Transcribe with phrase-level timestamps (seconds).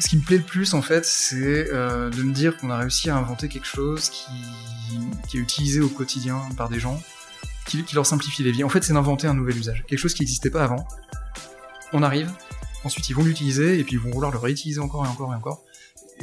[0.00, 2.78] Ce qui me plaît le plus, en fait, c'est euh, de me dire qu'on a
[2.78, 4.30] réussi à inventer quelque chose qui,
[5.36, 7.00] est utilisé au quotidien par des gens,
[7.66, 8.64] qui, leur simplifie les vies.
[8.64, 10.88] En fait, c'est d'inventer un nouvel usage, quelque chose qui n'existait pas avant.
[11.92, 12.32] On arrive,
[12.82, 15.36] ensuite ils vont l'utiliser, et puis ils vont vouloir le réutiliser encore et encore et
[15.36, 15.64] encore.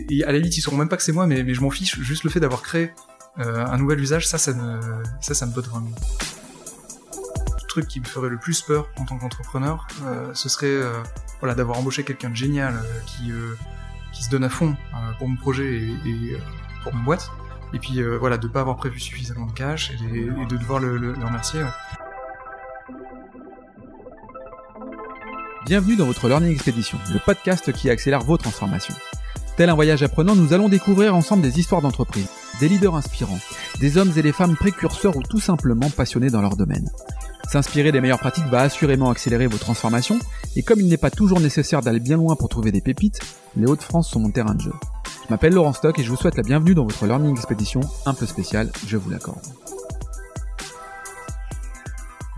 [0.09, 1.99] Et à la limite, ils sauront même pas que c'est moi, mais, je m'en fiche.
[1.99, 2.91] Juste le fait d'avoir créé
[3.37, 5.91] euh, un nouvel usage, ça, ça me, botte vraiment.
[7.13, 10.81] Le truc qui me ferait le plus peur en tant qu'entrepreneur, euh, ce serait
[11.39, 13.55] voilà, d'avoir embauché quelqu'un de génial euh, qui, euh,
[14.13, 16.37] qui se donne à fond euh, pour mon projet et,
[16.83, 17.29] pour ma boîte.
[17.73, 21.59] Et puis voilà, de pas avoir prévu suffisamment de cash et, de devoir le, remercier.
[25.65, 28.95] Bienvenue dans votre Learning Expedition, le podcast qui accélère vos transformations.
[29.57, 32.29] Tel un voyage apprenant, nous allons découvrir ensemble des histoires d'entreprise,
[32.61, 33.39] des leaders inspirants,
[33.81, 36.89] des hommes et des femmes précurseurs ou tout simplement passionnés dans leur domaine.
[37.47, 40.19] S'inspirer des meilleures pratiques va assurément accélérer vos transformations,
[40.57, 43.21] et comme il n'est pas toujours nécessaire d'aller bien loin pour trouver des pépites,
[43.55, 44.73] les Hauts-de-France sont mon terrain de jeu.
[45.25, 48.13] Je m'appelle Laurent Stock et je vous souhaite la bienvenue dans votre Learning Expedition un
[48.13, 49.45] peu spéciale, je vous l'accorde.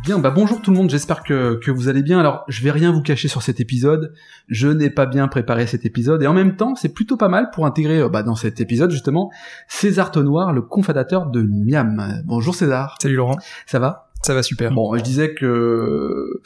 [0.03, 2.19] Bien, bah bonjour tout le monde, j'espère que, que vous allez bien.
[2.19, 4.13] Alors, je vais rien vous cacher sur cet épisode,
[4.47, 7.49] je n'ai pas bien préparé cet épisode, et en même temps, c'est plutôt pas mal
[7.49, 9.31] pour intégrer euh, bah, dans cet épisode justement
[9.67, 12.21] César Tonoir, le cofondateur de Miam.
[12.25, 14.08] Bonjour César, Salut Laurent, ça va?
[14.23, 14.71] Ça va super.
[14.73, 16.41] Bon, je disais que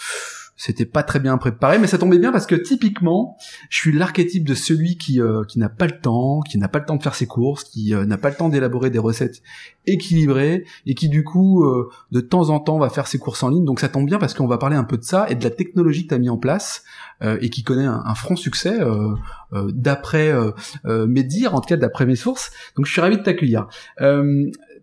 [0.55, 3.37] c'était pas très bien préparé, mais ça tombait bien parce que typiquement,
[3.69, 6.79] je suis l'archétype de celui qui euh, qui n'a pas le temps, qui n'a pas
[6.79, 9.41] le temps de faire ses courses, qui euh, n'a pas le temps d'élaborer des recettes
[9.87, 13.49] équilibrées et qui du coup euh, de temps en temps va faire ses courses en
[13.49, 13.65] ligne.
[13.65, 15.49] Donc ça tombe bien parce qu'on va parler un peu de ça et de la
[15.49, 16.83] technologie que tu as mis en place
[17.23, 19.13] euh, et qui connaît un, un franc succès euh,
[19.53, 20.33] euh, d'après
[20.85, 22.51] mes dires, en tout cas d'après mes sources.
[22.75, 23.67] Donc je suis ravi de t'accueillir.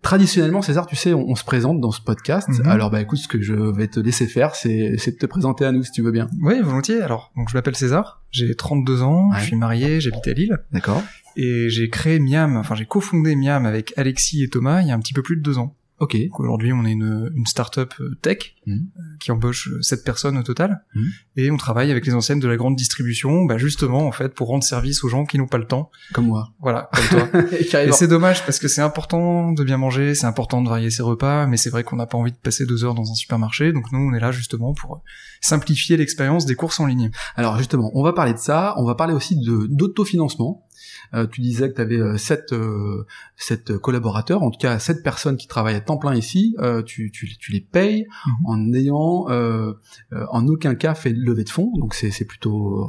[0.03, 2.49] Traditionnellement, César, tu sais, on, on se présente dans ce podcast.
[2.49, 2.67] Mhm.
[2.67, 5.65] Alors, bah écoute, ce que je vais te laisser faire, c'est c'est de te présenter
[5.67, 6.29] à nous, si tu veux bien.
[6.41, 7.03] Oui, volontiers.
[7.03, 9.41] Alors, donc je m'appelle César, j'ai 32 ans, Ouais.
[9.41, 11.03] je suis marié, j'habite à Lille, D'accord
[11.37, 14.95] et j'ai créé Miam, enfin j'ai cofondé Miam avec Alexis et Thomas il y a
[14.95, 15.77] un petit peu plus de deux ans.
[16.01, 16.17] Ok.
[16.39, 18.75] Aujourd'hui, on est une, une start-up euh, tech Mhm.
[18.97, 21.05] euh, qui embauche euh, sept personnes au total, Mhm.
[21.37, 24.49] et on travaille avec les anciennes de la grande distribution, bah justement en fait pour
[24.49, 25.91] rendre service aux gens qui n'ont pas le temps.
[26.13, 26.53] Comme moi.
[26.61, 27.41] Voilà, comme toi.
[27.87, 31.03] Et c'est dommage parce que c'est important de bien manger, c'est important de varier ses
[31.03, 33.73] repas, mais c'est vrai qu'on n'a pas envie de passer deux heures dans un supermarché,
[33.73, 35.03] donc nous on est là justement pour
[35.41, 37.11] simplifier l'expérience des courses en ligne.
[37.37, 38.75] Alors justement, on va parler de ça.
[38.77, 40.67] On va parler aussi de d'autofinancement.
[41.15, 43.05] Euh, tu disais que tu avais sept, euh,
[43.37, 46.55] sept collaborateurs, en tout cas sept personnes qui travaillent à temps plein ici.
[46.61, 48.47] Euh, tu, tu, tu les payes Mhm.
[48.47, 49.73] en n'ayant euh,
[50.13, 52.87] euh, en aucun cas fait levée de fonds, donc c'est c'est plutôt euh,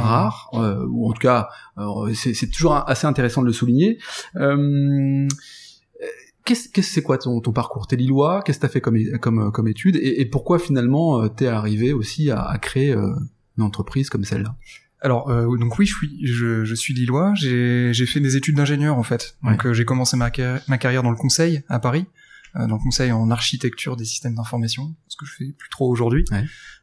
[0.00, 1.48] rare, euh, ou en tout cas
[1.78, 3.98] euh, c'est c'est toujours assez intéressant de le souligner.
[4.36, 5.26] Euh,
[6.44, 7.86] Qu'est-ce qu'est-ce que c'est quoi ton, ton parcours?
[7.86, 8.42] T'es lillois?
[8.42, 9.94] Qu'est-ce que t'as fait comme, comme, comme étude?
[9.94, 13.14] Et, et pourquoi finalement euh, t'es arrivé aussi à, à créer euh,
[13.56, 14.56] une entreprise comme celle-là?
[15.02, 18.56] Alors euh, donc oui, je suis je, je suis lillois, j'ai j'ai fait des études
[18.56, 19.36] d'ingénieur en fait.
[19.42, 22.06] Donc euh, j'ai commencé ma, carri- ma carrière dans le conseil à Paris,
[22.56, 25.90] euh, dans le conseil en architecture des systèmes d'information, ce que je fais plus trop
[25.90, 26.24] aujourd'hui.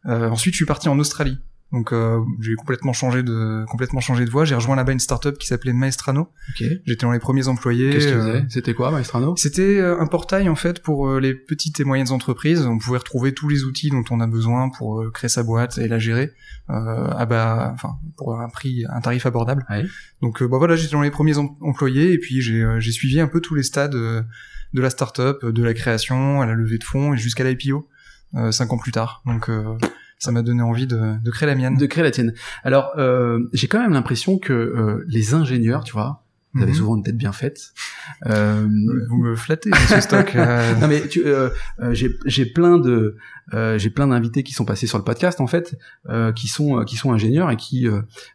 [0.06, 1.38] Euh, ensuite, je suis parti en Australie.
[1.72, 5.38] Donc euh, j'ai complètement changé de complètement changé de voie, j'ai rejoint là-bas une start-up
[5.38, 6.22] qui s'appelait Maestrano.
[6.22, 6.68] Ok.
[6.85, 7.91] J'étais dans les premiers employés.
[7.91, 9.35] Qu'est-ce euh, C'était quoi, Maestrano?
[9.38, 12.66] C'était euh, un portail en fait pour euh, les petites et moyennes entreprises.
[12.66, 15.78] On pouvait retrouver tous les outils dont on a besoin pour euh, créer sa boîte
[15.78, 16.31] et la gérer,
[16.72, 19.63] euh, à bas, enfin pour un prix, un tarif abordable.
[19.69, 19.86] Ouais.
[20.24, 23.41] Donc bah voilà, j'étais dans les premiers em- employés et puis j'ai suivi un peu
[23.41, 27.18] tous les stades de la start-up, de la création à la levée de fonds et
[27.18, 27.88] jusqu'à l'IPO
[28.36, 29.22] euh, cinq ans plus tard.
[29.25, 29.78] Donc euh,
[30.19, 31.75] ça m'a donné envie de, créer la mienne.
[31.75, 32.34] De créer la tienne.
[32.63, 36.24] Alors, euh, j'ai quand même l'impression que euh, les ingénieurs, tu vois,
[36.54, 36.78] vous avez Mhm.
[36.78, 37.60] souvent une tête bien faite.
[38.26, 38.68] Euh,
[39.08, 40.36] Vous me flattez, Monsieur Stock.
[40.36, 41.50] euh, non mais tu, euh,
[41.80, 43.18] euh, j'ai j'ai plein de
[43.54, 45.78] euh, j'ai plein d'invités qui sont passés sur le podcast en fait
[46.10, 47.88] euh, qui sont qui sont ingénieurs et qui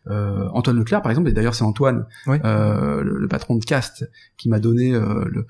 [0.07, 2.39] Antoine Leclerc par exemple et d'ailleurs c'est Antoine Oui.
[2.45, 5.47] euh, le, le patron de Cast qui m'a donné euh, le,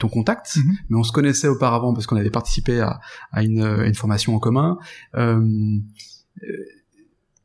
[0.00, 0.72] ton contact Mhm.
[0.90, 2.98] mais on se connaissait auparavant parce qu'on avait participé à,
[3.32, 4.78] à une, à une formation en commun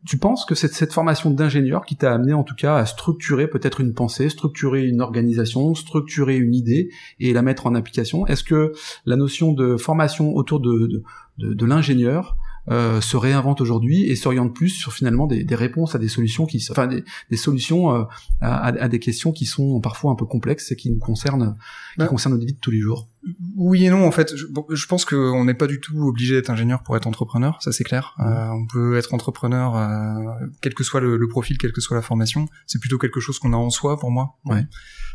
[0.06, 3.48] tu penses que c'est cette formation d'ingénieur qui t'a amené en tout cas à structurer
[3.48, 6.89] peut-être une pensée, structurer une organisation, structurer une idée
[7.19, 8.25] et la mettre en application?
[8.25, 8.74] Est-ce que
[9.06, 11.03] la notion de formation autour de,
[11.38, 12.36] de, l'ingénieur
[12.69, 16.46] euh, se réinvente aujourd'hui et s'oriente plus sur finalement des, des réponses à des solutions
[16.46, 18.04] qui, enfin des, des solutions euh,
[18.40, 21.56] à, à des questions qui sont parfois un peu complexes et qui nous concernent,
[21.96, 22.08] qui Ouais.
[22.08, 23.10] concernent notre vie de tous les jours.
[23.56, 24.36] Oui et non, en fait.
[24.36, 27.58] Je, bon, je pense qu'on n'est pas du tout obligé d'être ingénieur pour être entrepreneur,
[27.62, 28.16] ça c'est clair.
[28.19, 31.96] Euh, on peut être entrepreneur, euh, quel que soit le, le profil, quelle que soit
[31.96, 32.48] la formation.
[32.68, 34.38] C'est plutôt quelque chose qu'on a en soi pour moi.
[34.46, 34.66] Ouais.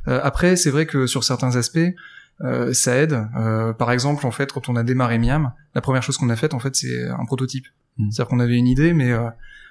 [0.09, 1.79] Euh, après, c'est vrai que sur certains aspects,
[2.43, 3.27] euh, ça aide.
[3.37, 6.37] Euh, par exemple, en fait, quand on a démarré Miam, la première chose qu'on a
[6.37, 7.67] faite, en fait, c'est un prototype.
[7.97, 8.11] Mm.
[8.11, 9.29] C'est-à-dire qu'on avait une idée, mais euh,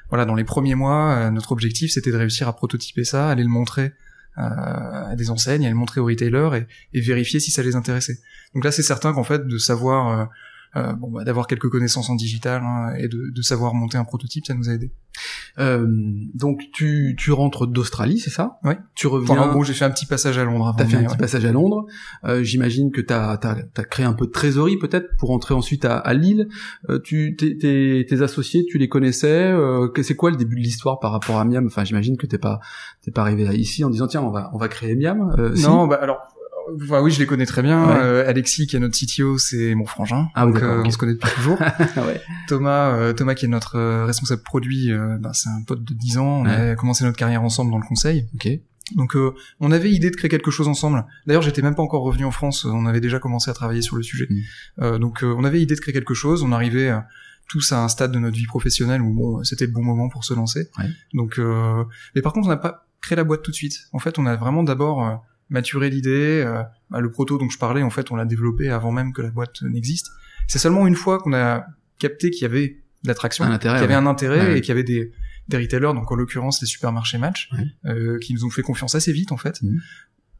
[0.09, 3.49] voilà, dans les premiers mois, notre objectif c'était de réussir à prototyper ça, aller le
[3.49, 3.93] montrer
[4.37, 8.19] à des enseignes, aller le montrer aux retailers et, et vérifier si ça les intéressait.
[8.53, 10.29] Donc là, c'est certain qu'en fait, de savoir
[10.75, 14.03] euh, bon, bah, d'avoir quelques connaissances en digital hein, et de, de, savoir monter un
[14.03, 14.91] prototype, ça nous a aidé.
[15.59, 15.85] Euh,
[16.33, 18.59] donc tu, tu rentres d'Australie, c'est ça?
[18.63, 18.73] Oui.
[18.95, 19.37] Tu reviens.
[19.37, 20.73] en gros, j'ai fait un petit passage à Londres.
[20.77, 21.85] T'as fait un petit passage à Londres.
[22.25, 25.85] Euh, J'imagine que t'as as, as, créé un peu de trésorerie peut-être pour rentrer ensuite
[25.85, 26.47] à, à Lille.
[26.89, 29.51] Euh, tu tes, tes associés, tu les connaissais.
[29.51, 31.65] Euh, c'est quoi le début de l'histoire par rapport à Miam?
[31.65, 32.59] Enfin, j'imagine que t'es pas
[33.01, 35.33] t'es pas arrivé ici en disant tiens on va on va créer Miam.
[35.37, 36.19] Euh, non, bah alors
[36.73, 37.89] Enfin, oui, je les connais très bien.
[37.89, 40.29] Euh, Alexis, qui est notre CTO, c'est mon frangin.
[40.33, 41.59] Ah, donc, euh, on se connaît depuis toujours.
[41.97, 42.21] ouais.
[42.47, 46.17] Thomas, euh, Thomas, qui est notre euh, responsable produit, bah, c'est un pote de 10
[46.17, 46.41] ans.
[46.41, 48.27] On a commencé notre carrière ensemble dans le conseil.
[48.35, 48.47] Ok.
[48.95, 49.17] Donc,
[49.59, 51.05] on avait idée de créer quelque chose ensemble.
[51.25, 52.65] D'ailleurs, j'étais même pas encore revenu en France.
[52.65, 54.27] On avait déjà commencé à travailler sur le sujet.
[54.79, 54.97] Mm.
[54.97, 56.43] donc, on avait idée de créer quelque chose.
[56.43, 56.93] On arrivait
[57.47, 60.23] tous à un stade de notre vie professionnelle où bon, c'était le bon moment pour
[60.23, 60.69] se lancer.
[60.77, 60.85] Ouais.
[61.13, 61.39] Donc,
[62.15, 63.87] mais par contre, on n'a pas créé la boîte tout de suite.
[63.91, 66.43] En fait, on a vraiment d'abord maturer l'idée.
[66.45, 69.21] Euh, bah, le proto dont je parlais, en fait, on l'a développé avant même que
[69.21, 70.11] la boîte n'existe.
[70.47, 71.65] C'est seulement une fois qu'on a
[71.99, 74.83] capté qu'il y avait de l'attraction, qu'il y avait un intérêt et qu'il y avait
[74.83, 75.11] des,
[75.47, 77.49] des retailers, donc en l'occurrence les supermarchés Match,
[77.85, 79.61] euh, qui nous ont fait confiance assez vite en fait.
[79.61, 79.77] Mmh.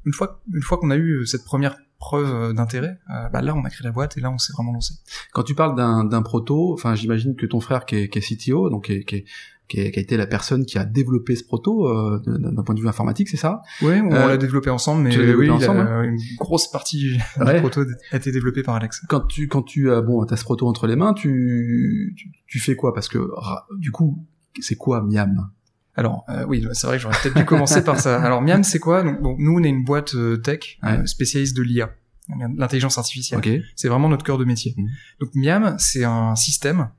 [0.06, 3.64] Une fois, une fois qu'on a eu cette première preuve d'intérêt, euh, bah là on
[3.64, 4.96] a créé la boîte et là on s'est vraiment lancé.
[5.32, 8.70] Quand tu parles d'un proto, enfin j'imagine que ton frère qui est, qui est CTO,
[8.70, 9.26] donc qui est, qui est
[9.68, 12.88] qui, a été la personne qui a développé ce proto euh, d'un point de vue
[12.88, 13.62] informatique, c'est ça?
[13.82, 16.04] Oui, on euh, l'a développé ensemble, mais oui, ensemble, hein?
[16.04, 17.82] une grosse partie du proto
[18.12, 19.02] a été développée par Alex.
[19.08, 22.60] Quand tu quand tu as bon, as ce proto entre les mains, tu tu, tu
[22.60, 22.94] fais quoi?
[22.94, 23.30] Parce que
[23.78, 24.26] du coup,
[24.62, 25.50] c'est quoi Miam?
[25.96, 28.22] Alors euh, oui, c'est vrai que j'aurais peut-être dû commencer par ça.
[28.22, 29.04] Alors Miam, c'est quoi?
[29.04, 31.06] Donc bon, nous on est une boîte euh, tech Ouais.
[31.08, 31.92] spécialiste de l'IA,
[32.58, 33.40] l'intelligence artificielle.
[33.40, 33.50] Ok.
[33.76, 34.74] C'est vraiment notre cœur de métier.
[34.78, 34.90] Mhm.
[35.22, 36.90] Donc Miam, c'est un système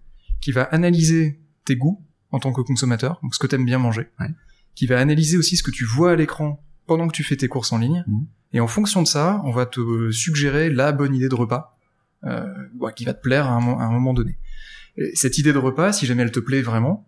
[0.41, 2.06] qui va analyser tes goûts
[2.37, 4.29] en tant que consommateur, donc ce que t'aimes bien manger, Ouais.
[4.75, 7.49] qui va analyser aussi ce que tu vois à l'écran pendant que tu fais tes
[7.49, 8.27] courses en ligne, Mhm.
[8.53, 11.73] et en fonction de ça, on va te suggérer la bonne idée de repas
[12.25, 12.45] euh,
[12.81, 14.37] ouais, qui va te plaire à un, mo- à un moment donné.
[14.97, 17.07] Et cette idée de repas, si jamais elle te plaît vraiment,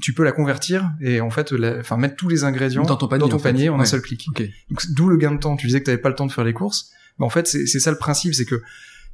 [0.00, 3.06] tu peux la convertir et en fait, la- enfin mettre tous les ingrédients Dans ton
[3.08, 3.68] panier, en fait.
[3.68, 3.86] en un Ouais.
[3.86, 4.26] seul clic.
[4.70, 5.56] Donc d'où le gain de temps.
[5.56, 6.90] Tu disais que t'avais pas le temps de faire les courses.
[7.18, 8.60] Mais en fait, c'est ça le principe, c'est que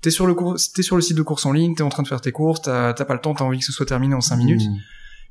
[0.00, 2.02] t'es sur le cours, t'es sur le site de courses en ligne, t'es en train
[2.02, 4.14] de faire tes courses, t'as t'as pas le temps, t'as envie que ce soit terminé
[4.14, 4.62] en 5 minutes.
[4.62, 4.78] Mmh.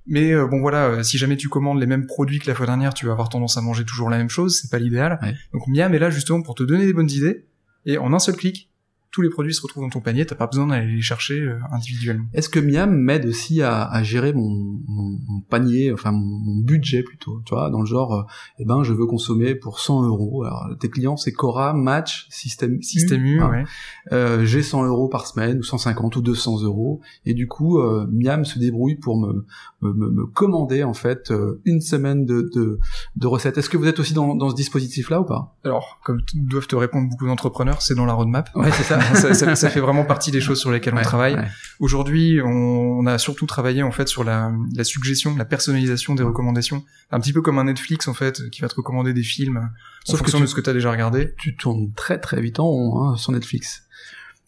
[0.06, 2.66] Mais euh, bon voilà, euh, si jamais tu commandes les mêmes produits que la fois
[2.66, 5.20] dernière, tu vas avoir tendance à manger toujours la même chose, c'est pas l'idéal.
[5.22, 5.34] Ouais.
[5.54, 7.46] Donc Miam est là justement pour te donner des bonnes idées
[7.86, 8.70] et en un seul clic,
[9.14, 11.60] tous les produits se retrouvent dans ton panier, t'as pas besoin d'aller les chercher euh,
[11.72, 12.26] individuellement.
[12.34, 14.50] Est-ce que Miam m'aide aussi à, à gérer mon,
[14.88, 18.24] mon, mon panier, enfin mon, mon budget plutôt, tu vois, dans le genre, euh,
[18.60, 20.44] eh ben, je veux consommer pour 100 euros.
[20.44, 22.82] Alors, tes clients, c'est Cora, Match, Système.
[22.82, 23.52] Système U, hein.
[23.52, 23.64] ouais.
[24.12, 28.08] Euh, j'ai 100 euros par semaine, ou 150 ou 200 euros, et du coup, euh,
[28.12, 29.46] Miam se débrouille pour me,
[29.84, 32.80] me, me- me commander en fait euh, une semaine de, de,
[33.16, 33.60] de recettes.
[33.60, 35.56] Est-ce que vous êtes aussi dans, dans ce dispositif-là ou pas?
[35.64, 38.50] Alors, comme doivent te répondre beaucoup d'entrepreneurs, c'est dans la roadmap.
[38.56, 39.00] Ouais, c'est ça.
[39.16, 41.36] ça, ça- ça fait vraiment partie des choses sur lesquelles on travaille.
[41.36, 41.48] ouais.
[41.80, 46.24] Aujourd'hui, on, on a surtout travaillé en fait sur la, la suggestion, la personnalisation des
[46.24, 49.70] recommandations, un petit peu comme un Netflix en fait, qui va te recommander des films,
[50.06, 51.34] Sauf en que tu- de ce que tu as déjà regardé.
[51.38, 53.83] Tu tournes très très vite en rond hein, sur Netflix.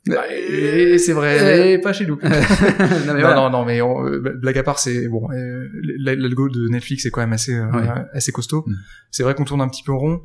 [0.08, 2.16] Et c'est vrai, et pas chez nous.
[2.24, 2.38] non, mais
[3.08, 3.36] non, voilà.
[3.36, 5.28] non, non, mais on- euh, blague à part, c'est bon.
[5.32, 7.88] euh, L'algo de Netflix est quand même assez, euh, Ouais.
[8.14, 8.64] assez costaud.
[8.68, 8.74] Mm.
[9.12, 10.22] C'est vrai qu'on tourne un petit peu en rond.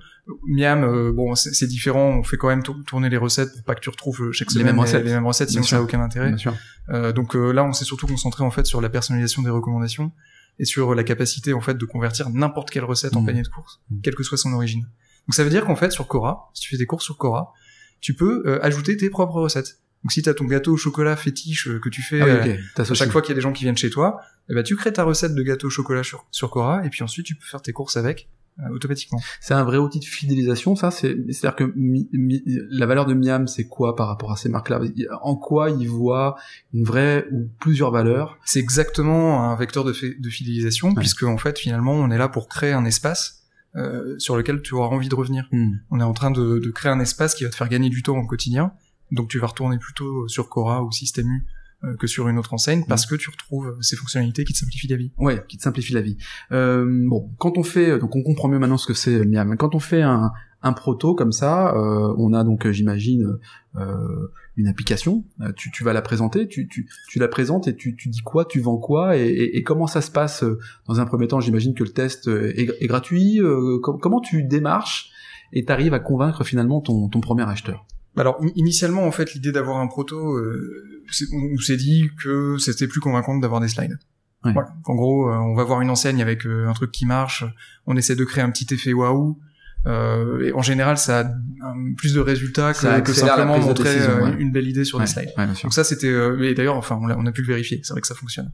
[0.46, 2.10] Miam, euh, bon, c'est différent.
[2.18, 4.48] On fait quand même tour- tourner les recettes pour pas que tu retrouves euh, chaque
[4.48, 5.04] Les semaine mêmes recettes.
[5.04, 6.28] les mêmes recettes, sinon ça a aucun intérêt.
[6.28, 6.54] Bien sûr.
[6.90, 10.12] Euh, donc euh, là, on s'est surtout concentré en fait sur la personnalisation des recommandations
[10.58, 13.26] et sur la capacité en fait de convertir n'importe quelle recette en Mm.
[13.26, 14.00] panier de courses, Mm.
[14.02, 14.82] quelle que soit son origine.
[14.82, 17.52] Donc ça veut dire qu'en fait sur Cora, si tu fais des courses sur Cora,
[18.00, 19.78] tu peux euh, ajouter tes propres recettes.
[20.02, 22.82] Donc si t'as ton gâteau au chocolat fétiche euh, que tu fais Ah oui, euh,
[22.82, 24.74] à chaque fois qu'il y a des gens qui viennent chez toi, eh ben tu
[24.74, 27.44] crées ta recette de gâteau au chocolat sur, sur Cora et puis ensuite tu peux
[27.44, 28.30] faire tes courses avec
[28.60, 29.20] euh, automatiquement.
[29.42, 30.90] C'est un vrai outil de fidélisation, ça?
[30.90, 34.48] C'est, c'est-à-dire que Mi- Mi- la valeur de Miam, c'est quoi par rapport à ces
[34.48, 34.80] marques-là?
[35.22, 36.34] En quoi ils voient
[36.72, 38.38] une vraie ou plusieurs valeurs?
[38.46, 42.48] C'est exactement un vecteur de, de fidélisation puisque en fait finalement on est là pour
[42.48, 43.39] créer un espace
[43.76, 45.48] euh, sur lequel tu auras envie de revenir.
[45.52, 45.74] Hmm.
[45.90, 48.02] On est en train de, de créer un espace qui va te faire gagner du
[48.02, 48.72] temps au quotidien.
[49.12, 51.46] Donc tu vas retourner plutôt sur Cora ou Système U
[51.84, 54.88] euh, que sur une autre enseigne parce que tu retrouves ces fonctionnalités qui te simplifient
[54.88, 55.12] la vie.
[55.18, 56.16] Ouais, qui te simplifie la vie.
[56.52, 59.56] Euh, bon, quand on fait, donc on comprend mieux maintenant ce que c'est euh, Miam.
[59.56, 60.30] Quand on fait un,
[60.62, 63.38] un proto comme ça, euh, on a donc, euh, j'imagine,
[63.76, 64.28] euh,
[64.60, 65.24] une application.
[65.40, 68.20] Euh, Tu, tu vas la présenter, tu, tu, tu la présentes et tu, tu dis
[68.22, 71.26] quoi, tu vends quoi et, et- et comment ça se passe euh, dans un premier
[71.26, 71.40] temps?
[71.40, 73.40] J'imagine que le test euh, est, est gratuit.
[73.82, 75.10] com- comment tu démarches
[75.52, 77.84] et t'arrives à convaincre finalement ton, ton premier acheteur?
[78.16, 81.02] Alors in- initialement en fait l'idée d'avoir un proto, euh,
[81.32, 83.98] on, on s'est dit que c'était plus convaincant d'avoir des slides.
[84.44, 84.52] Ouais.
[84.52, 84.74] Voilà.
[84.86, 87.44] En gros, euh, on va voir une enseigne avec euh, un truc qui marche,
[87.86, 89.38] on essaie de créer un petit effet waouh.
[89.86, 94.36] Euh, et en général, ça a plus de résultats que, simplement montrer décision, euh, ouais.
[94.38, 95.32] une belle idée sur Ouais, des slides.
[95.38, 95.46] ouais.
[95.62, 96.06] Donc ça, c'était.
[96.08, 97.80] euh, et d'ailleurs, enfin, on a, on a pu le vérifier.
[97.82, 98.50] C'est vrai que ça fonctionne.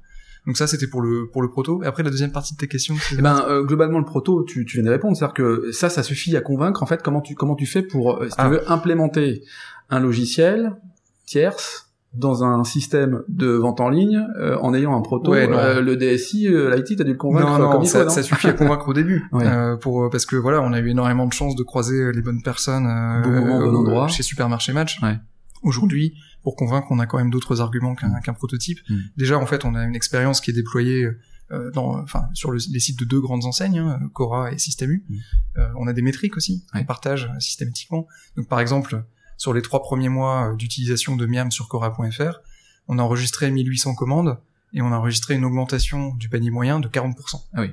[0.46, 1.82] Donc ça, c'était pour le pour le proto.
[1.82, 2.94] Et après, la deuxième partie de tes questions.
[3.12, 6.04] Eh ben, euh, globalement, le proto, tu, tu viens de répondre, c'est-à-dire que ça, ça
[6.04, 6.84] suffit à convaincre.
[6.84, 8.44] En fait, comment tu comment tu fais pour, euh, si Ah.
[8.44, 9.42] tu veux, implémenter
[9.90, 10.76] un logiciel
[11.24, 15.32] tierce dans un système de vente en ligne euh, en ayant un proto.
[15.32, 17.98] Ouais, euh, le DSI, euh, l'IT, t'as dû le convaincre non, non, comme il ça,
[18.00, 19.46] faut, non ça suffit à convaincre au début, Ouais.
[19.46, 22.22] euh, pour parce que voilà, on a eu énormément de chance de croiser euh, les
[22.22, 24.08] bonnes personnes euh, Bon moment, bon euh, endroit.
[24.08, 25.00] chez Supermarché Match.
[25.02, 25.18] Ouais.
[25.62, 28.78] Aujourd'hui, pour convaincre, on a quand même d'autres arguments qu'un qu'un prototype.
[28.88, 28.94] Mm.
[29.16, 31.08] Déjà, en fait, on a une expérience qui est déployée
[31.52, 34.90] euh, dans, enfin, sur le- les sites de deux grandes enseignes, hein, Cora et Système
[34.90, 35.04] U.
[35.08, 35.14] Mm.
[35.58, 38.06] Euh, on a des métriques aussi, on partage euh, systématiquement.
[38.36, 39.04] Donc, par exemple,
[39.36, 42.40] sur les trois premiers mois euh, d'utilisation de Miam sur Cora.fr,
[42.88, 44.38] on a enregistré 1800 commandes
[44.72, 47.14] et on a enregistré une augmentation du panier moyen de 40%.
[47.54, 47.70] Ah oui.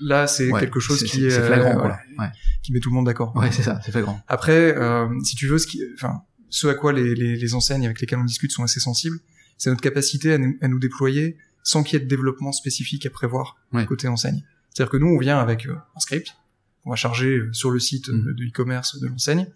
[0.00, 1.88] Là, c'est Ouais, quelque chose qui est, flagrant, euh.
[2.18, 2.28] Ouais.
[2.62, 3.34] qui met tout le monde d'accord.
[3.36, 4.20] Ouais, c'est ça, c'est flagrant.
[4.28, 7.84] Après, euh, si tu veux, ce qui, enfin, ce à quoi les, les, les enseignes
[7.86, 9.18] avec lesquelles on discute sont assez sensibles,
[9.58, 13.06] c'est notre capacité à nous, à nous déployer sans qu'il y ait de développement spécifique
[13.06, 13.86] à prévoir Ouais.
[13.86, 14.42] côté enseigne.
[14.70, 16.36] C'est-à-dire que nous, on vient avec euh, un script
[16.84, 18.34] qu'on va charger sur le site Mhm.
[18.34, 19.46] de e-commerce de l'enseigne.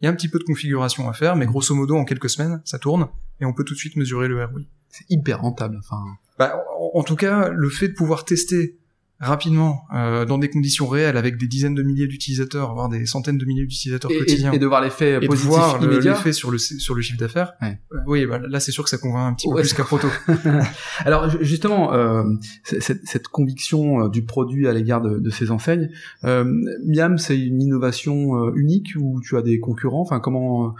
[0.00, 2.28] Il y a un petit peu de configuration à faire, mais grosso modo, en quelques
[2.30, 3.08] semaines, ça tourne
[3.40, 4.60] et on peut tout de suite mesurer le ROI.
[4.88, 5.76] C'est hyper rentable.
[5.78, 6.02] Enfin,
[6.38, 8.78] Bah, en, en tout cas, le fait de pouvoir tester
[9.18, 13.38] rapidement euh, dans des conditions réelles avec des dizaines de milliers d'utilisateurs, voire des centaines
[13.38, 16.12] de milliers d'utilisateurs quotidiens, et, et de voir l'effet et de positif voir le- immédiat.
[16.12, 17.52] l'effet sur le sur le chiffre d'affaires.
[17.62, 17.78] Ouais.
[17.92, 20.08] euh, oui, bah, là c'est sûr que ça convainc un petit peu plus qu'un proto.
[21.04, 22.24] Alors ju- justement, euh,
[22.64, 25.90] cette, cette conviction euh, du produit à l'égard de, de ces enseignes,
[26.24, 26.44] euh,
[26.84, 30.00] Miam, c'est une innovation euh, unique ou tu as des concurrents?
[30.02, 30.70] Enfin, comment euh,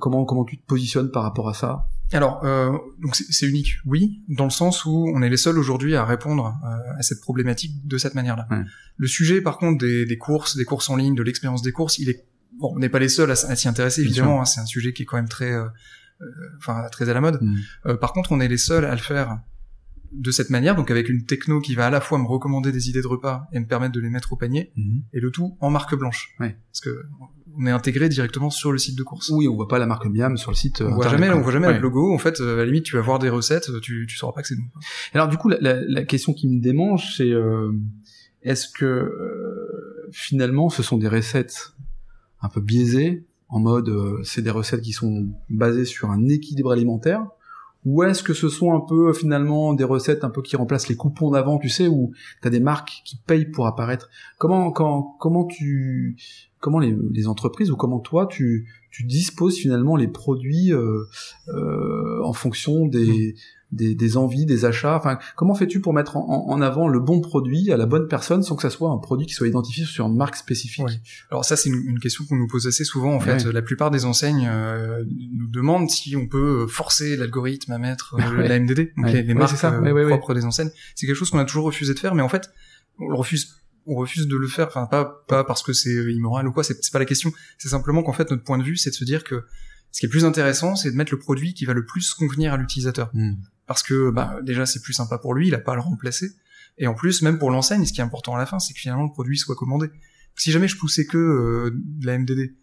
[0.00, 1.88] comment comment tu te positionnes par rapport à ça?
[2.12, 2.72] Alors, euh,
[3.02, 6.58] donc c'est unique, oui, dans le sens où on est les seuls aujourd'hui à répondre
[6.64, 8.46] euh, à cette problématique de cette manière-là.
[8.50, 8.62] Ouais.
[8.96, 11.98] Le sujet, par contre, des, des courses, des courses en ligne, de l'expérience des courses,
[11.98, 12.24] il est
[12.58, 14.40] bon, on n'est pas les seuls à, s'y intéresser, évidemment.
[14.40, 15.66] hein, c'est un sujet qui est quand même très, euh,
[16.22, 16.26] euh,
[16.58, 17.40] enfin, très à la mode.
[17.40, 17.56] Mm.
[17.86, 19.40] Euh, par contre, on est les seuls à le faire
[20.12, 22.88] de cette manière, donc avec une techno qui va à la fois me recommander des
[22.88, 24.72] idées de repas et me permettre de les mettre au panier,
[25.12, 26.34] et le tout en marque blanche.
[26.40, 26.56] Ouais.
[26.72, 27.04] Parce que
[27.58, 29.30] on est intégré directement sur le site de course.
[29.30, 30.80] Oui, on voit pas la marque Miam sur le site.
[30.80, 31.74] On voit jamais, on voit jamais Ouais.
[31.74, 32.14] le logo.
[32.14, 34.42] En fait, euh, à la limite, tu vas voir des recettes, tu, tu sauras pas
[34.42, 34.68] que c'est nous.
[35.12, 37.72] Alors du coup, la, la, la question qui me démange, c'est euh,
[38.42, 41.72] est-ce que euh, finalement, ce sont des recettes
[42.40, 46.70] un peu biaisées, en mode euh, c'est des recettes qui sont basées sur un équilibre
[46.72, 47.26] alimentaire,
[47.88, 50.94] ou est-ce que ce sont un peu finalement des recettes un peu qui remplacent les
[50.94, 54.10] coupons d'avant, tu sais, où t'as des marques qui payent pour apparaître?
[54.36, 56.14] Comment quand, comment tu
[56.60, 61.04] comment les, entreprises ou comment toi tu tu disposes finalement les produits euh,
[61.48, 63.36] euh, en fonction des,
[63.72, 64.96] des, des envies, des achats.
[64.96, 68.42] Enfin, comment fais-tu pour mettre en, en avant le bon produit à la bonne personne
[68.42, 70.84] sans que ça soit un produit qui soit identifié sur une marque spécifique?
[71.30, 73.14] Alors ça, c'est une, une question qu'on nous pose assez souvent.
[73.14, 77.78] En fait, la plupart des enseignes euh, nous demandent si on peut forcer l'algorithme à
[77.78, 80.70] mettre euh, la MDD, donc les, les marques euh, propres des enseignes.
[80.94, 82.50] C'est quelque chose qu'on a toujours refusé de faire, mais en fait,
[82.98, 83.54] on le refuse.
[83.90, 86.92] On refuse de le faire, enfin pas pas parce que c'est immoral ou quoi, c'est
[86.92, 87.32] pas la question.
[87.56, 89.44] C'est simplement qu'en fait notre point de vue, c'est de se dire que
[89.92, 92.52] ce qui est plus intéressant, c'est de mettre le produit qui va le plus convenir
[92.52, 93.10] à l'utilisateur.
[93.14, 93.36] Hmm.
[93.68, 96.32] Parce que bah, déjà c'est plus sympa pour lui, il a pas à le remplacer.
[96.78, 98.80] Et en plus, même pour l'enseigne, ce qui est important à la fin, c'est que
[98.80, 99.88] finalement le produit soit commandé.
[100.36, 102.54] Si jamais je poussais que euh, de la MDD,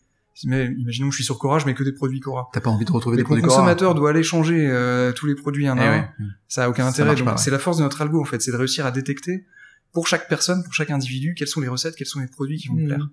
[0.46, 2.50] mais imaginons que je suis sur Cora, je mets que des produits Cora.
[2.52, 5.28] T'as pas envie de retrouver Et des produits Cora consommateur doit aller changer euh, tous
[5.28, 6.08] les produits un Eh à un, ouais.
[6.48, 7.16] ça a aucun Ça intérêt.
[7.16, 7.38] Donc ouais.
[7.38, 9.46] c'est la force de notre algo en fait, c'est de réussir à détecter
[9.94, 12.68] pour chaque personne, pour chaque individu, quelles sont les recettes, quels sont les produits qui
[12.68, 12.88] vont me Hmm.
[12.88, 13.10] plaire.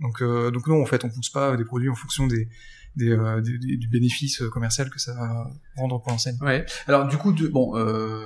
[0.00, 2.48] Donc euh, donc non, en fait, on pousse pas des produits en fonction des,
[2.96, 6.36] des, euh, des- des- du bénéfice euh, commercial que ça va rendre pour l'enseigne.
[6.40, 6.64] Ouais.
[6.88, 8.20] Alors du coup, de- bon, euh,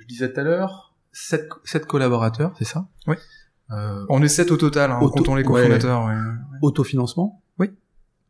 [0.00, 3.16] je disais tout à l'heure, sept, sept collaborateurs, c'est ça Oui.
[3.72, 5.62] Euh, On est sept au total, hein, Auto- comptant les ouais.
[5.62, 6.04] cofondateurs.
[6.06, 6.16] ouais.
[6.62, 7.70] autofinancement Oui.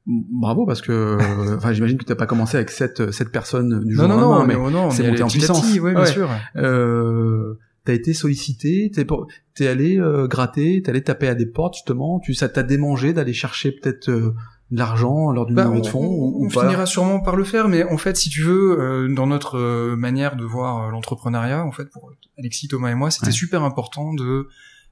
[0.06, 3.94] Bravo parce que, euh, enfin, j'imagine que t'as pas commencé avec sept, sept personnes du
[3.94, 5.60] jour Non, non, au non, lendemain, mais, mais non, on c'est monté en puissance.
[5.66, 6.06] petit, ouais, bien Ouais.
[6.12, 6.28] sûr.
[6.56, 9.06] euh, t'as été sollicité, t'es,
[9.54, 13.12] t'es allé euh, gratter, t'es allé taper à des portes justement, tu ça t'a démangé
[13.12, 14.34] d'aller chercher peut-être euh,
[14.70, 16.08] de l'argent lors d'une Bah, levée de fonds on-
[16.38, 18.78] ou, ou on pas finira sûrement par le faire, mais en fait, si tu veux,
[18.80, 22.94] euh, dans notre euh, manière de voir euh, l'entrepreneuriat, en fait, pour Alexis, Thomas et
[22.94, 23.32] moi, c'était Ouais.
[23.32, 24.48] super important de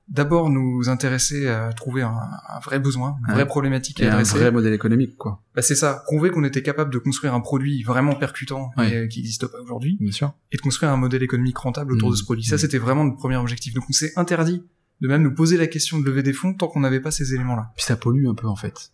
[0.08, 2.08] d'abord nous intéresser à trouver un,
[2.48, 3.34] un vrai besoin, une Ouais.
[3.34, 4.38] vraie problématique Et à un adresser.
[4.38, 5.42] vrai modèle économique quoi.
[5.54, 9.04] Bah, c'est ça, prouver qu'on était capable de construire un produit vraiment percutant Ouais.
[9.04, 10.32] et qui n'existe pas aujourd'hui, Bien sûr.
[10.50, 12.12] et de construire un modèle économique rentable autour Mmh.
[12.12, 12.42] de ce produit.
[12.44, 12.58] Ça, Mmh.
[12.58, 13.74] c'était vraiment notre premier objectif.
[13.74, 14.62] Donc, on s'est interdit
[15.02, 17.34] de même nous poser la question de lever des fonds tant qu'on n'avait pas ces
[17.34, 17.70] éléments-là.
[17.76, 18.90] Puis ça pollue un peu en fait.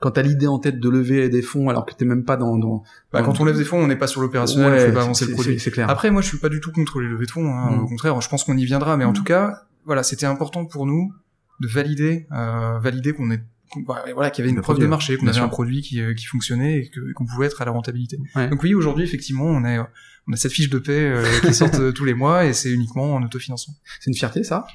[0.00, 2.56] Quand t'as l'idée en tête de lever des fonds alors que t'es même pas dans,
[2.56, 4.86] dans, bah, dans- quand on lève des fonds, on n'est pas sur l'opérationnel, Ouais, on
[4.86, 5.58] fait pas avancer le produit.
[5.58, 5.90] c'est- clair.
[5.90, 7.52] Après, moi, je suis pas du tout contre les levées de fonds.
[7.52, 7.72] Hein.
[7.76, 7.80] Mm.
[7.80, 8.96] Au contraire, je pense qu'on y viendra.
[8.96, 9.14] Mais en Mm.
[9.14, 11.12] tout cas, voilà, c'était important pour nous
[11.60, 13.42] de valider, euh, valider qu'on est,
[13.86, 15.42] bah, voilà, qu'il y avait une Le preuve produit, de marché, qu'on avait sûr.
[15.44, 18.18] un produit qui, euh, qui fonctionnait et que- qu'on pouvait être à la rentabilité.
[18.36, 18.48] Ouais.
[18.48, 19.88] Donc oui, aujourd'hui, effectivement, on a,
[20.28, 22.70] on a cette fiche de paie euh, qui sort euh, tous les mois et c'est
[22.70, 23.74] uniquement en autofinancement.
[24.00, 24.66] C'est une fierté, ça?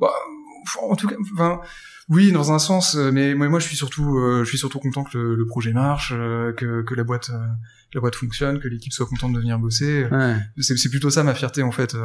[0.00, 0.08] Bah,
[0.82, 1.60] en tout cas, enfin,
[2.10, 4.78] oui, dans un sens, euh, mais moi, moi, je suis surtout, euh, je suis surtout
[4.78, 7.46] content que le, le projet marche, euh, que, que la boîte, euh,
[7.94, 10.04] la boîte fonctionne, que l'équipe soit contente de venir bosser.
[10.10, 10.36] Ouais.
[10.58, 11.96] C'est plutôt ça ma fierté en fait.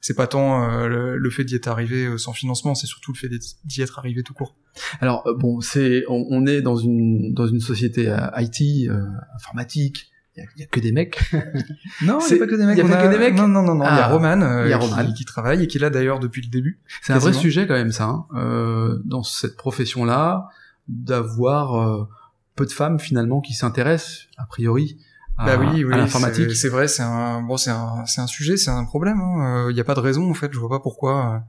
[0.00, 3.18] C'est pas tant euh, le, le fait d'y être arrivé sans financement, c'est surtout le
[3.18, 3.30] fait
[3.64, 4.56] d'y être arrivé tout court.
[5.00, 10.10] Alors bon, c'est on, on est dans une dans une société IT euh, informatique.
[10.38, 11.18] Il y, a- il y a que des mecs.
[12.02, 12.78] Non, il y a pas que des mecs.
[12.78, 13.84] y a pas que des mecs Non, non, non, non.
[13.84, 15.12] il y a Ah, Roman, euh, il y a Roman.
[15.12, 16.78] Qui, travaille et qui est là d'ailleurs depuis le début.
[17.02, 18.04] C'est un vrai sujet quand même ça.
[18.04, 20.48] hein, euh, dans cette profession-là,
[20.88, 22.08] d'avoir euh,
[22.54, 24.98] peu de femmes finalement qui s'intéressent a priori
[25.36, 25.92] à, bah oui, oui.
[25.94, 26.50] à l'informatique.
[26.52, 29.20] c'est- vrai, c'est un bon, c'est un, c'est un sujet, c'est un problème.
[29.20, 29.66] hein.
[29.66, 30.50] Euh, Il y a pas de raison en fait.
[30.52, 31.42] Je vois pas pourquoi.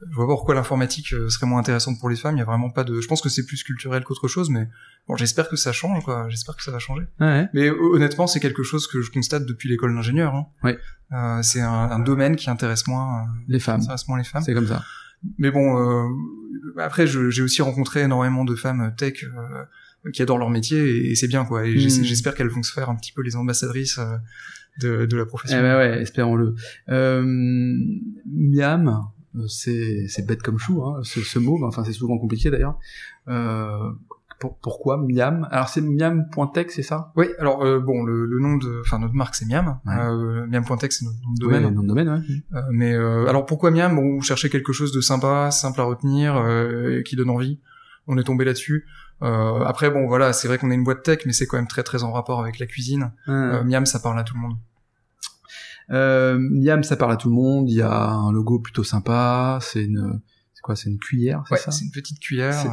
[0.00, 2.36] Je vois pas pourquoi l'informatique euh, serait moins intéressante pour les femmes.
[2.36, 3.00] Il y a vraiment pas de.
[3.00, 4.68] Je pense que c'est plus culturel qu'autre chose, mais
[5.08, 6.04] bon, j'espère que ça change.
[6.04, 6.26] quoi.
[6.28, 7.04] J'espère que ça va changer.
[7.20, 7.48] Ouais.
[7.54, 10.34] Mais hon- honnêtement, c'est quelque chose que je constate depuis l'école d'ingénieur.
[10.34, 10.46] Hein.
[10.62, 10.78] Ouais.
[11.12, 14.42] Euh, c'est un, un domaine qui intéresse moins, euh, Les femmes, intéresse moins les femmes.
[14.42, 14.82] c'est comme ça.
[15.38, 16.08] Mais bon, euh,
[16.78, 21.14] après, j'ai aussi rencontré énormément de femmes tech euh, qui adorent leur métier et, et
[21.14, 21.64] c'est bien quoi.
[21.64, 22.04] Et j'essa- Mm.
[22.04, 23.98] j'espère qu'elles vont se faire un petit peu les ambassadrices
[24.80, 25.58] de, de la profession.
[25.58, 26.54] Eh ben ouais, espérons-le.
[26.90, 27.24] Euh,
[28.26, 29.06] Miam,
[29.48, 31.58] c'est c'est bête comme chou, hein, ce, ce mot.
[31.64, 32.78] Enfin, c'est souvent compliqué d'ailleurs.
[33.28, 33.90] Euh,
[34.38, 35.48] pour- pourquoi Miam?
[35.50, 37.12] Alors c'est miam.tech, c'est ça?
[37.16, 39.78] Oui, alors euh, bon, le, le nom de, enfin notre marque c'est Miam.
[39.86, 39.94] Ouais.
[39.98, 41.74] Euh, Miam.tech c'est notre nom de domaine.
[41.74, 42.20] nom de domaine, ouais.
[42.54, 43.94] Euh, mais euh, alors pourquoi Miam?
[43.96, 47.58] Bon, on cherchait quelque chose de sympa, simple à retenir, euh, et qui donne envie.
[48.06, 48.84] On est tombé là-dessus.
[49.22, 51.66] Euh, après bon voilà, c'est vrai qu'on est une boîte tech, mais c'est quand même
[51.66, 53.12] très très en rapport avec la cuisine.
[53.28, 54.56] Euh, Miam, ça parle à tout le monde.
[55.90, 57.68] Euh, Miam, ça parle à tout le monde.
[57.70, 59.58] Il y a un logo plutôt sympa.
[59.62, 60.20] C'est une,
[60.54, 60.74] c'est quoi?
[60.76, 61.70] C'est une cuillère, c'est Ouais, ça?
[61.70, 62.72] c'est une petite cuillère C'est euh,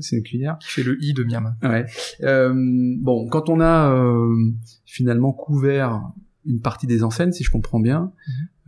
[0.00, 0.58] c'est une, cuillère.
[0.58, 1.54] qui fait le i de Miam.
[1.62, 1.86] Ouais.
[2.22, 2.52] Euh,
[3.00, 4.52] bon, quand on a euh,
[4.84, 6.02] finalement couvert
[6.44, 8.12] une partie des enseignes, si je comprends bien,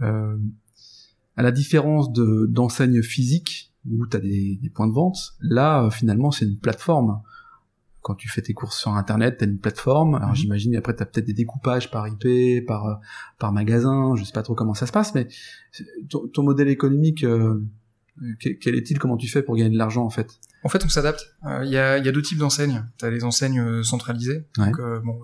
[0.02, 0.36] euh,
[1.36, 5.88] à la différence de d'enseignes physiques où tu as des, des points de vente, là
[5.90, 7.20] finalement c'est une plateforme.
[8.02, 10.16] Quand tu fais tes courses sur internet, tu as une plateforme.
[10.16, 10.34] Alors Mhm.
[10.34, 12.94] j'imagine après tu as peut-être des découpages par IP, par euh,
[13.38, 15.28] par magasin, je sais pas trop comment ça se passe mais
[16.10, 17.64] ton, ton modèle économique euh,
[18.40, 18.98] quel est-il?
[18.98, 20.38] Comment tu fais pour gagner de l'argent en fait?
[20.64, 21.34] En fait, on s'adapte.
[21.46, 22.84] Euh, Il y, a, y a deux types d'enseignes.
[22.98, 24.46] Tu as les enseignes euh, centralisées.
[24.58, 24.66] Ouais.
[24.66, 25.18] Donc, euh, bon,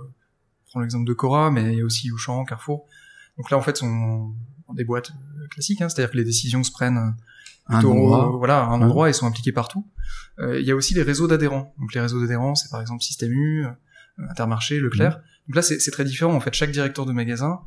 [0.71, 2.87] prends l'exemple de Cora, mais il y a aussi Auchan, Carrefour.
[3.37, 4.33] Donc là, en fait, sont
[4.75, 5.13] des boîtes
[5.51, 5.83] classiques.
[5.83, 7.15] Hein, C'est-à-dire que les décisions se prennent
[7.69, 8.27] Un endroit.
[8.35, 9.87] euh, voilà, un endroit et sont impliquées partout.
[10.39, 11.75] Euh, Il y a aussi les réseaux d'adhérents.
[11.79, 13.71] Donc les réseaux d'adhérents, c'est par exemple Système U, euh,
[14.31, 15.21] Intermarché, Leclerc.
[15.49, 16.35] Donc là, c'est très différent.
[16.35, 17.61] En fait, chaque directeur de magasin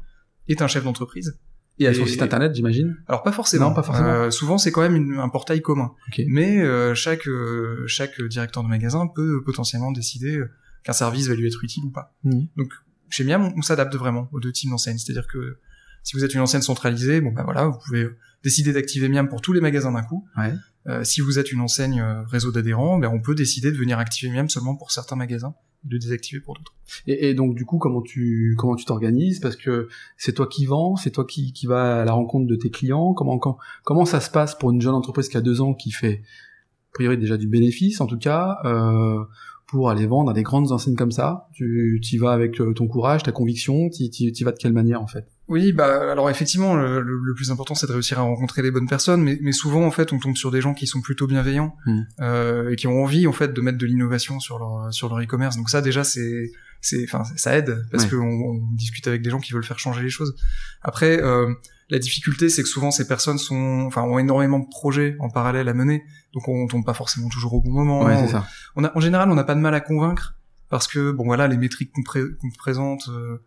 [0.47, 1.37] est un chef d'entreprise.
[1.79, 3.69] Et à son site internet, j'imagine Alors pas forcément.
[3.69, 4.07] Non, pas forcément.
[4.07, 5.93] Euh, souvent, c'est quand même une- un portail commun.
[6.09, 6.21] Ok.
[6.27, 10.43] Mais euh, chaque euh, chaque directeur de magasin peut potentiellement décider
[10.83, 12.13] qu'un service va lui être utile ou pas.
[12.23, 12.47] Mhm.
[12.57, 12.71] Donc
[13.09, 14.97] chez Miam, on, on s'adapte vraiment aux deux types d'enseignes.
[14.99, 15.57] C'est-à-dire que
[16.03, 19.27] si vous êtes une enseigne centralisée, bon ben voilà, vous pouvez euh, décider d'activer Miam
[19.27, 20.25] pour tous les magasins d'un coup.
[20.37, 20.53] Ouais.
[20.87, 23.99] Euh, si vous êtes une enseigne euh, réseau d'adhérents, ben on peut décider de venir
[23.99, 26.73] activer Miam seulement pour certains magasins, de désactiver pour d'autres.
[27.05, 29.39] Et, et donc du coup, comment tu comment tu t'organises?
[29.39, 32.55] Parce que c'est toi qui vends, c'est toi qui, qui va à la rencontre de
[32.55, 33.13] tes clients.
[33.13, 35.91] Comment quand, comment ça se passe pour une jeune entreprise qui a deux ans qui
[35.91, 39.23] fait a priori déjà du bénéfice en tout cas euh,
[39.71, 42.87] pour aller vendre à des grandes enseignes comme ça Tu y vas avec euh, ton
[42.87, 43.89] courage, ta conviction.
[43.89, 45.25] Tu y vas de quelle manière en fait?
[45.47, 49.21] Oui, bah alors effectivement, le, plus important c'est de réussir à rencontrer les bonnes personnes,
[49.21, 52.01] mais, mais souvent en fait on tombe sur des gens qui sont plutôt bienveillants Mm.
[52.21, 55.19] euh, et qui ont envie en fait de mettre de l'innovation sur leur sur leur
[55.21, 55.57] e-commerce.
[55.57, 58.09] Donc ça déjà c'est c'est enfin ça aide parce Ouais.
[58.11, 60.35] qu'on on discute avec des gens qui veulent faire changer les choses.
[60.83, 61.53] Après euh,
[61.91, 65.69] la difficulté c'est que souvent ces personnes sont enfin ont énormément de projets en parallèle
[65.69, 68.03] à mener, donc on tombe pas forcément toujours au bon moment.
[68.03, 68.47] Ouais, ça.
[68.75, 70.35] On a, en général, on n'a pas de mal à convaincre
[70.69, 73.43] parce que bon voilà, les métriques qu'on pré- qu'on présente, euh,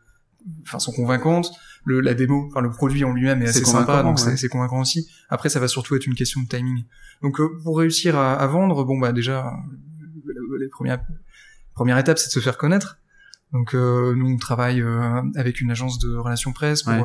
[0.62, 1.50] enfin sont convaincantes.
[1.86, 4.36] Le, la démo, enfin le produit en lui-même est assez sympa, donc c'est- ouais.
[4.36, 5.08] c'est convaincant aussi.
[5.30, 6.84] Après, ça va surtout être une question de timing.
[7.22, 9.52] Donc euh, pour réussir à, à vendre, bon bah déjà,
[10.60, 11.00] les premières
[11.74, 12.98] première étape, c'est de se faire connaître.
[13.52, 17.04] Donc euh, nous, on travaille euh, avec une agence de relations presse pour Ouais.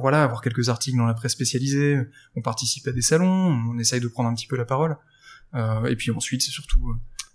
[0.00, 1.98] Voilà avoir quelques articles dans la presse spécialisée.
[2.36, 3.28] On participe à des salons,
[3.70, 4.96] on essaye de prendre un petit peu la parole.
[5.54, 6.94] Euh, et puis ensuite, c'est surtout euh,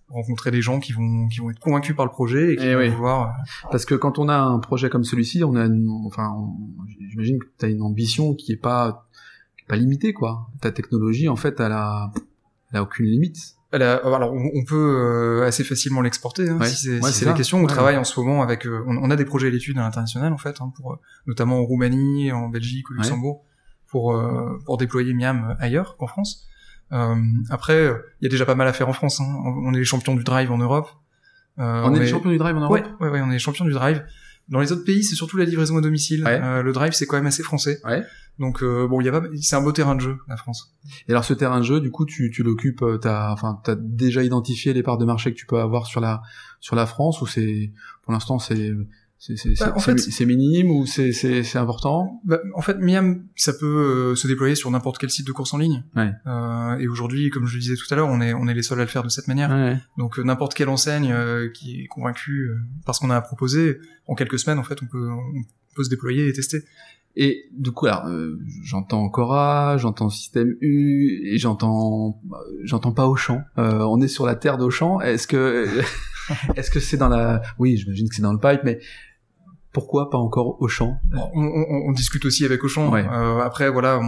[0.10, 2.74] rencontrer des gens qui vont qui vont être convaincus par le projet et qui Eh
[2.76, 2.90] vont oui.
[2.90, 3.30] vouloir.
[3.30, 6.86] euh, Parce que quand on a un projet comme celui-ci, on a, une- enfin, on-
[7.10, 9.08] j'imagine que tu as une ambition qui est pas,
[9.58, 10.48] qui est pas limitée, quoi.
[10.62, 12.12] Ta technologie, en fait, elle a,
[12.72, 13.56] elle a aucune limite.
[13.82, 17.60] Alors on, peut assez facilement l'exporter hein, si c'est la question.
[17.60, 20.62] On travaille en ce moment avec, on, a des projets d'études à l'international en fait,
[20.62, 23.44] hein, pour notamment en Roumanie, en Belgique, au Luxembourg,
[23.88, 24.22] pour
[24.66, 26.48] pour déployer Miam ailleurs qu'en France.
[27.50, 29.22] après, il y a déjà pas mal à faire en France.
[29.22, 29.42] Hein.
[29.46, 30.90] On est les champions du drive en Europe.
[31.58, 32.88] on, est les champions du drive en Europe?
[33.00, 34.04] Ouais, ouais, on est les champions du drive.
[34.50, 36.24] Dans les autres pays, c'est surtout la livraison à domicile.
[36.24, 37.80] le drive, c'est quand même assez français.
[37.86, 38.04] Ouais.
[38.40, 40.74] Donc euh, bon, il y a pas, c'est un beau terrain de jeu la France.
[41.08, 43.76] Et alors ce terrain de jeu, du coup, tu, tu l'occupes, euh, t'as, enfin, t'as
[43.76, 46.24] déjà identifié les parts de marché que tu peux avoir sur la
[46.60, 48.72] sur la France ou c'est, pour l'instant, c'est
[49.26, 52.22] c'est bah, minime ou c'est important?
[52.26, 55.54] Bah, En fait, Miam, ça peut euh, se déployer sur n'importe quel site de course
[55.54, 55.84] en ligne.
[55.96, 56.12] Ouais.
[56.28, 58.64] Euh, et aujourd'hui, comme je le disais tout à l'heure, on est on est les
[58.64, 59.50] seuls à le faire de cette manière.
[59.50, 59.78] Ouais.
[59.98, 61.16] Donc n'importe quelle enseigne
[61.54, 62.52] qui est convaincue
[62.86, 65.84] par ce qu'on a à proposer, en quelques semaines, en fait, on peut on peut
[65.84, 66.64] se déployer et tester.
[67.16, 73.08] Et du coup, alors, euh, j'entends Cora, j'entends Système U, et j'entends, euh, j'entends pas
[73.08, 73.44] Auchan.
[73.60, 75.00] Euh, on est sur la terre d'Auchan.
[75.00, 75.68] Est-ce que,
[76.56, 78.80] est-ce que c'est dans la, oui, j'imagine que c'est dans le pipe, mais
[79.74, 81.00] pourquoi pas encore Auchan?
[81.12, 82.94] On, on, on, discute aussi avec Auchan.
[82.96, 84.00] Euh, après, voilà,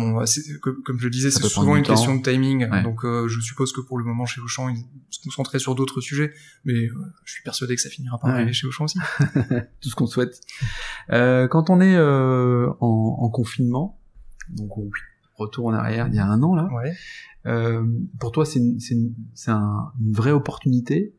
[0.61, 2.69] comme, comme, je le disais, c'est souvent une question de timing.
[2.83, 6.01] Donc, euh, je suppose que pour le moment, chez Auchan, ils se concentraient sur d'autres
[6.01, 6.31] sujets.
[6.65, 6.93] Mais euh,
[7.25, 8.99] je suis persuadé que ça finira par arriver chez Auchan aussi.
[9.81, 10.39] Tout ce qu'on souhaite.
[11.09, 13.99] quand on est en, en, confinement,
[14.49, 14.71] donc
[15.35, 16.69] retour en arrière, il y a un an là.
[18.19, 19.15] pour toi, c'est une, une,
[19.47, 21.15] un, une vraie opportunité.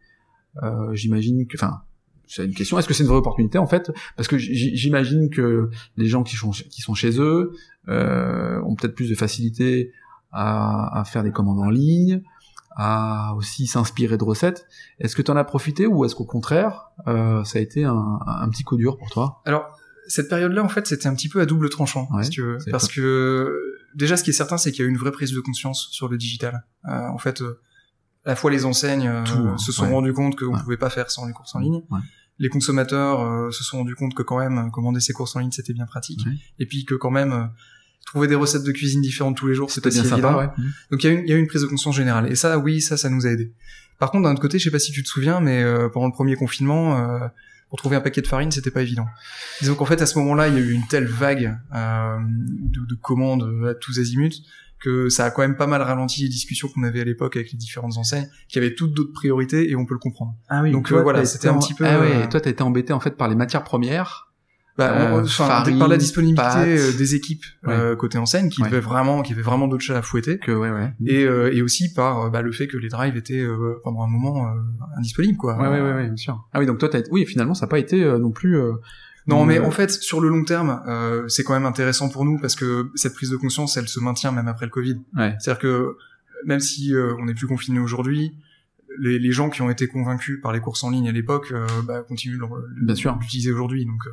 [0.92, 1.82] J'imagine que, enfin,
[2.26, 2.78] c'est une question.
[2.78, 3.90] Est-ce que c'est une vraie opportunité en fait?
[4.16, 7.52] Parce que j'imagine que les gens qui sont, qui sont chez eux
[7.88, 9.92] euh, ont peut-être plus de facilité
[10.32, 12.22] à, à, faire des commandes en ligne,
[12.76, 14.66] à aussi s'inspirer de recettes.
[14.98, 18.18] Est-ce que tu en as profité ou est-ce qu'au contraire, euh, ça a été un,
[18.26, 19.40] un, petit coup dur pour toi?
[19.44, 19.76] Alors
[20.08, 22.88] cette période-là, en fait, c'était un petit peu à double tranchant, si tu veux, parce
[22.88, 23.60] que
[23.94, 25.88] déjà, ce qui est certain, c'est qu'il y a eu une vraie prise de conscience
[25.90, 26.64] sur le digital.
[26.88, 27.60] Euh, en fait, euh,
[28.26, 29.56] à la fois les enseignes euh, hein.
[29.56, 31.82] se sont rendus compte qu'on ne pouvait pas faire sans les courses en ligne.
[32.38, 35.52] Les consommateurs euh, se sont rendus compte que quand même commander ses courses en ligne
[35.52, 36.26] c'était bien pratique.
[36.58, 37.44] Et puis que quand même euh,
[38.04, 40.54] trouver des recettes de cuisine différentes tous les jours c'était bien sympa.
[40.90, 42.30] Donc il y, a une, a une prise de conscience générale.
[42.30, 43.52] Et ça, oui, ça, ça nous a aidé.
[43.98, 46.12] Par contre, d'un autre côté, je sais pas si tu te souviens, mais pendant le
[46.12, 47.18] premier confinement,
[47.70, 49.06] pour trouver un paquet de farine, c'était pas évident.
[49.60, 52.94] Disons qu'en fait, à ce moment-là, il y a eu une telle vague de, de,
[52.96, 54.42] commandes à tous azimuts
[54.80, 57.50] que ça a quand même pas mal ralenti les discussions qu'on avait à l'époque avec
[57.50, 60.34] les différentes enseignes, qui avaient toutes d'autres priorités et on peut le comprendre.
[60.48, 60.70] Ah oui.
[60.70, 61.86] Donc euh, voilà, c'était un petit peu.
[61.86, 62.08] Ah oui.
[62.24, 64.24] Et toi, t'as été embêté en fait par les matières premières.
[64.78, 67.46] Bah, euh, par la disponibilité euh, des équipes
[67.98, 70.38] côté enseigne qui avaient vraiment, qui avaient vraiment d'autres chats à fouetter.
[70.38, 70.92] Que ouais, ouais.
[71.06, 73.42] Et, et aussi par bah, le fait que les drives étaient
[73.82, 74.46] pendant un moment
[74.98, 75.56] indisponibles, quoi.
[75.56, 76.46] Ouais, ouais, ouais, bien sûr.
[76.52, 78.60] Ah oui, donc toi, t'as, oui, finalement, ça n'a pas été non plus
[79.26, 82.38] non, mais en fait, sur le long terme, euh, c'est quand même intéressant pour nous
[82.38, 85.00] parce que cette prise de conscience, elle se maintient même après le Covid.
[85.16, 85.96] C'est-à-dire que
[86.44, 88.36] même si euh, on n'est plus confiné aujourd'hui,
[88.98, 91.66] les, les, gens qui ont été convaincus par les courses en ligne à l'époque euh,
[91.84, 93.84] bah, continuent de l'utiliser aujourd'hui.
[93.84, 94.10] Donc, euh,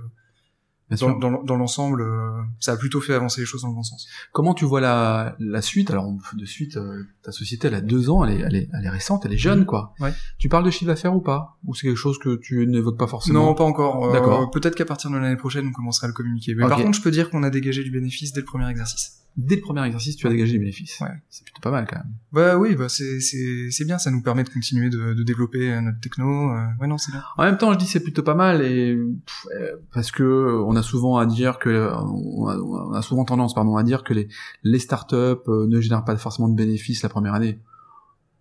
[0.99, 3.83] dans, dans, dans l'ensemble, euh, ça a plutôt fait avancer les choses dans le bon
[3.83, 4.07] sens.
[4.31, 5.91] Comment tu vois la, la suite?
[5.91, 8.85] Alors de suite, euh, ta société elle a deux ans, elle est, elle est, elle
[8.85, 9.93] est récente, elle est jeune, quoi.
[9.99, 10.13] Ouais.
[10.37, 11.57] Tu parles de chiffre d'affaires ou pas?
[11.65, 13.45] Ou c'est quelque chose que tu n'évoques pas forcément?
[13.45, 14.05] Non, pas encore.
[14.05, 14.51] Euh, D'accord.
[14.51, 16.55] Peut-être qu'à partir de l'année prochaine, on commencera à le communiquer.
[16.55, 19.22] Mais par contre, je peux dire qu'on a dégagé du bénéfice dès le premier exercice
[19.37, 20.99] dès le premier exercice, tu as dégagé des bénéfices.
[20.99, 21.09] Ouais.
[21.29, 22.13] C'est plutôt pas mal quand même.
[22.31, 25.71] Bah oui, bah c'est c'est c'est bien, ça nous permet de continuer de, de développer
[25.71, 26.51] euh, notre techno.
[26.51, 27.23] Euh, ouais non, c'est bien.
[27.37, 30.83] En même temps, je dis c'est plutôt pas mal et euh, parce que on a
[30.83, 34.27] souvent à dire que on a, on a souvent tendance pardon à dire que les
[34.63, 37.59] les startups ne génèrent pas forcément de bénéfices la première année.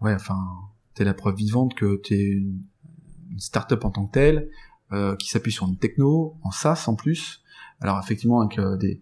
[0.00, 0.38] Ouais, enfin,
[0.94, 2.62] t'es la preuve vivante que t'es une,
[3.30, 4.48] une startup en tant que telle
[4.92, 7.42] euh, qui s'appuie sur une techno en SaaS en plus.
[7.80, 9.00] Alors effectivement avec euh, des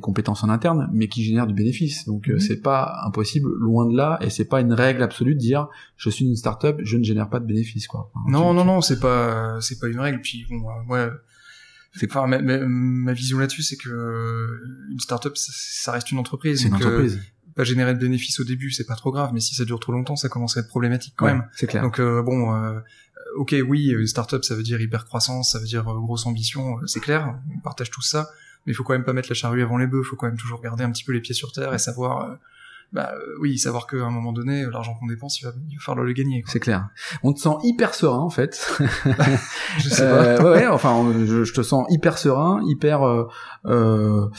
[0.00, 2.06] compétences en interne, mais qui génèrent du bénéfice.
[2.06, 2.40] Donc euh, mhm.
[2.40, 6.10] c'est pas impossible, loin de là, et c'est pas une règle absolue de dire je
[6.10, 8.10] suis une startup, je ne génère pas de bénéfices quoi.
[8.26, 10.20] non non non, c'est pas c'est pas une règle.
[10.20, 11.08] Puis bon, ouais,
[11.94, 16.62] c'est enfin ma, ma, vision là-dessus, c'est que une startup ça, ça reste une entreprise.
[16.62, 17.20] C'est une entreprise.
[17.54, 19.92] pas générer de bénéfices au début, c'est pas trop grave, mais si ça dure trop
[19.92, 21.44] longtemps, ça commence à être problématique quand même.
[21.52, 21.82] C'est clair.
[21.82, 22.80] Donc bon.
[23.36, 26.98] Ok, oui, une startup, ça veut dire hyper croissance, ça veut dire grosse ambition, c'est
[26.98, 28.28] clair, on partage tout ça
[28.66, 30.26] mais il faut quand même pas mettre la charrue avant les bœufs, il faut quand
[30.26, 32.34] même toujours garder un petit peu les pieds sur terre et savoir euh,
[32.92, 35.80] bah euh, oui, savoir qu'à un moment donné, l'argent qu'on dépense, il va, il va
[35.80, 36.42] falloir le gagner.
[36.46, 36.88] C'est clair.
[37.22, 38.68] On te sent hyper serein en fait.
[39.78, 40.24] je sais pas.
[40.24, 43.28] Euh, ouais, enfin, je, te sens hyper serein, hyper,
[43.66, 44.30] euh,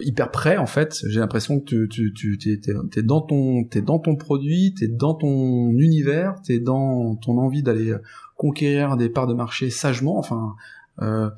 [0.00, 1.02] hyper prêt en fait.
[1.06, 5.14] J'ai l'impression que tu, tu, tu t'es, dans ton, t'es dans ton produit, t'es dans
[5.14, 7.94] ton univers, t'es dans ton envie d'aller
[8.36, 10.18] conquérir des parts de marché sagement.
[10.18, 10.56] Enfin,
[11.02, 11.30] euh,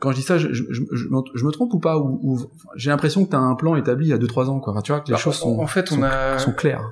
[0.00, 2.40] quand je dis ça, je, je, je, je me trompe ou pas ou,
[2.74, 4.80] j'ai l'impression que tu as un plan établi il y a 2-3 ans, quoi.
[4.82, 6.38] tu vois que les bah, choses sont, en fait, on a...
[6.38, 6.82] sont claires.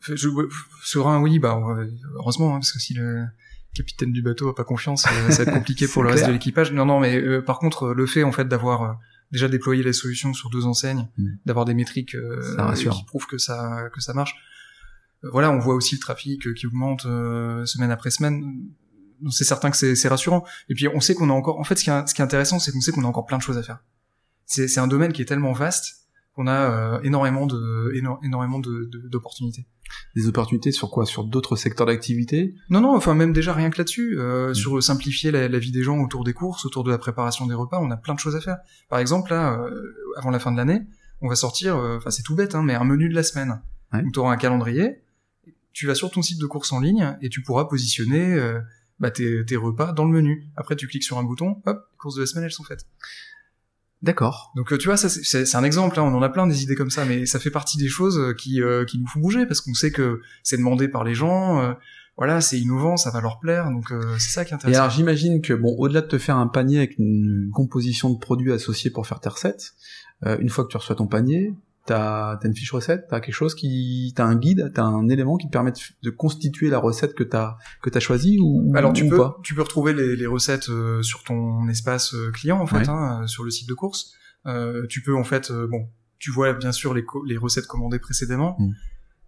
[0.00, 0.28] je,
[0.84, 1.60] serein, oui, bah
[2.14, 3.26] heureusement, hein, parce que si le
[3.74, 6.32] capitaine du bateau a pas confiance, euh, ça va être compliqué pour le reste de
[6.32, 6.72] l'équipage.
[6.72, 8.92] Non, non, mais euh, par contre, le fait en fait d'avoir euh,
[9.30, 11.28] déjà déployé la solution sur deux enseignes, mm.
[11.46, 12.16] d'avoir des métriques
[12.76, 14.34] qui prouvent que ça que ça marche.
[15.22, 18.68] voilà, on voit aussi le trafic qui augmente semaine après semaine.
[19.30, 20.44] C'est certain que c'est rassurant.
[20.68, 21.58] Et puis on sait qu'on a encore.
[21.58, 23.26] En fait, ce qui est, ce qui est intéressant, c'est qu'on sait qu'on a encore
[23.26, 23.78] plein de choses à faire.
[24.46, 29.66] C'est un domaine qui est tellement vaste qu'on a énormément de énormément d'opportunités.
[30.14, 31.06] Des opportunités sur quoi?
[31.06, 32.54] Sur d'autres secteurs d'activité?
[32.70, 34.54] Non, non, enfin même déjà rien que là-dessus, euh, mm.
[34.54, 37.54] sur simplifier la, la, vie des gens autour des courses, autour de la préparation des
[37.54, 38.58] repas, on a plein de choses à faire.
[38.88, 40.82] Par exemple, là, euh, avant la fin de l'année,
[41.20, 43.60] on va sortir, euh, enfin c'est tout bête, hein, mais un menu de la semaine.
[43.92, 44.02] Ouais.
[44.02, 45.02] Donc tu auras un calendrier,
[45.72, 48.60] tu vas sur ton site de course en ligne et tu pourras positionner euh,
[49.02, 50.46] bah, tes, tes, repas dans le menu.
[50.56, 52.86] Après tu cliques sur un bouton, hop, les courses de la semaine elles sont faites.
[54.02, 54.52] D'accord.
[54.56, 55.98] Donc euh, tu vois, ça c'est un exemple.
[55.98, 58.18] Hein, on en a plein des idées comme ça, mais ça fait partie des choses
[58.18, 61.14] euh, qui euh, qui nous font bouger parce qu'on sait que c'est demandé par les
[61.14, 61.76] gens.
[62.16, 63.70] voilà, c'est innovant, ça va leur plaire.
[63.70, 64.76] Donc c'est ça qui est intéressant.
[64.76, 68.18] Et alors j'imagine que bon, au-delà de te faire un panier avec une composition de
[68.18, 69.74] produits associés pour faire tes recettes,
[70.24, 71.54] une fois que tu reçois ton panier,
[71.86, 75.36] t'as as une fiche recette, t'as quelque chose qui, t'as un guide, t'as un élément
[75.36, 79.08] qui te permet de, constituer la recette que t'as que t'as choisi ou alors tu
[79.08, 79.38] peux pas?
[79.42, 83.22] tu peux retrouver les, les recettes euh, sur ton espace euh, client en fait, hein,
[83.22, 84.12] euh, sur le site de course.
[84.46, 88.56] Euh, tu peux en fait, bon, tu vois bien sûr les, les recettes commandées précédemment.
[88.58, 88.72] Mm.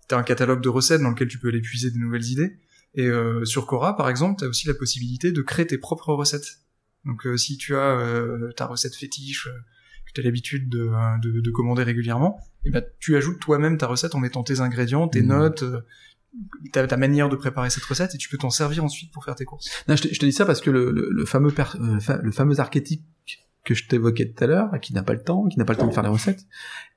[0.07, 2.59] T'as un catalogue de recettes dans lequel tu peux aller puiser des nouvelles idées.
[2.95, 6.61] Et euh, sur Cora, par exemple, t'as aussi la possibilité de créer tes propres recettes.
[7.05, 7.99] Donc si tu as
[8.57, 9.49] ta recette fétiche
[10.15, 10.91] tu as l'habitude de,
[11.23, 15.09] de, de, commander régulièrement, et ben tu ajoutes toi-même ta recette en mettant tes ingrédients,
[15.09, 15.27] tes mmh.
[15.27, 15.81] notes, euh,
[16.73, 19.35] ta, ta, manière de préparer cette recette et tu peux t'en servir ensuite pour faire
[19.35, 19.71] tes courses.
[19.89, 22.61] Non, je, te, je te dis ça parce que le, le, fameux euh, le fameux
[22.61, 23.05] archétype
[23.65, 25.79] que je t'évoquais tout à l'heure, qui n'a pas le temps, qui n'a pas le
[25.79, 26.47] temps de faire les recettes,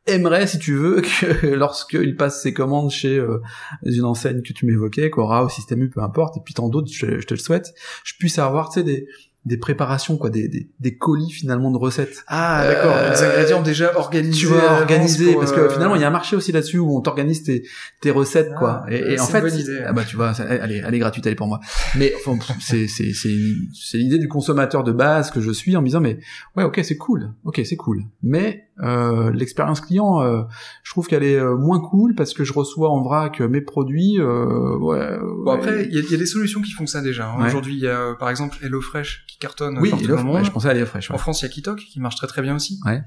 [0.06, 3.41] aimerait, si tu veux, que lorsqu'il passe ses commandes chez euh,
[3.84, 6.91] une enseigne que tu m'évoquais, Cora ou Système U, peu importe, et puis tant d'autres,
[6.91, 9.08] je, je, te le souhaite, je puisse avoir, tu sais, des,
[9.47, 12.23] des préparations quoi des, des, des, colis finalement de recettes.
[12.27, 12.93] Ah d'accord.
[12.95, 16.07] Euh, des ingrédients déjà organisés tu vois organisés parce que euh, finalement il y a
[16.07, 17.63] un marché aussi là-dessus où on t'organise tes,
[18.01, 18.83] tes recettes quoi.
[18.86, 19.81] Ah, et, et en fait bonne idée.
[19.86, 21.60] ah bah tu vois elle est, elle est gratuite elle est pour moi.
[21.95, 25.88] Mais enfin, c'est c'est c'est l'idée du consommateur de base que je suis en me
[25.88, 26.19] disant mais
[26.55, 27.31] ouais ok c'est cool.
[27.45, 28.03] Ok c'est cool.
[28.21, 30.43] Mais euh, l'expérience client, euh,
[30.83, 34.19] je trouve qu'elle est euh, moins cool parce que je reçois en vrac mes produits.
[34.19, 37.29] ouais, bon après, il y, y, a des solutions qui font ça déjà.
[37.29, 37.45] Hein.
[37.45, 40.45] Aujourd'hui, il y a par exemple HelloFresh qui cartonne oui, Hello, monde.
[40.45, 41.11] je pensais à HelloFresh.
[41.11, 42.79] En France, il y a Kitok qui marche très très bien aussi.
[42.85, 43.01] Ouais.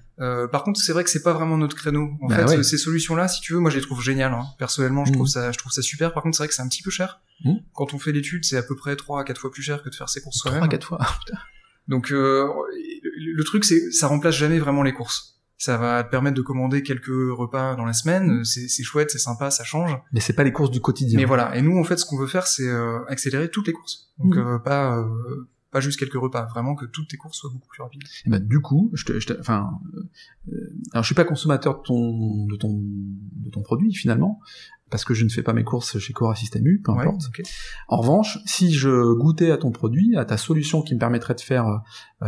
[0.48, 2.11] par contre, c'est vrai que c'est pas vraiment notre créneau.
[2.22, 4.33] En bah fait, ces solutions-là, si tu veux, moi je les trouve géniales.
[4.33, 4.46] Hein.
[4.59, 5.30] Personnellement, je trouve mmh.
[5.30, 6.12] ça, je trouve ça super.
[6.12, 7.20] Par contre, c'est vrai que c'est un petit peu cher.
[7.44, 7.54] Mmh.
[7.74, 9.88] Quand on fait l'étude, c'est à peu près 3 à 4 fois plus cher que
[9.88, 10.61] de faire ses courses soi-même.
[10.61, 10.98] 3 à 4 fois.
[11.88, 12.46] Donc euh,
[13.16, 16.83] le truc, c'est ça remplace jamais vraiment les courses ça va te permettre de commander
[16.83, 18.44] quelques repas dans la semaine, mmh.
[18.44, 19.94] c'est chouette, c'est sympa, ça change.
[20.11, 21.18] Mais c'est pas les courses du quotidien.
[21.18, 23.75] Mais voilà, et nous en fait ce qu'on veut faire c'est euh, accélérer toutes les
[23.75, 24.11] courses.
[24.18, 24.38] Donc mmh.
[24.38, 27.83] euh, pas euh, pas juste quelques repas, vraiment que toutes tes courses soient beaucoup plus
[27.83, 28.03] rapides.
[28.25, 29.70] Et bah du coup, je te, je te enfin,
[30.92, 34.40] alors je suis pas consommateur de ton de ton de ton produit finalement,
[34.88, 37.20] parce que je ne fais pas mes courses chez Cora System U, peu importe.
[37.88, 41.42] En revanche, si je goûtais à ton produit, à ta solution qui me permettrait de
[41.42, 41.83] faire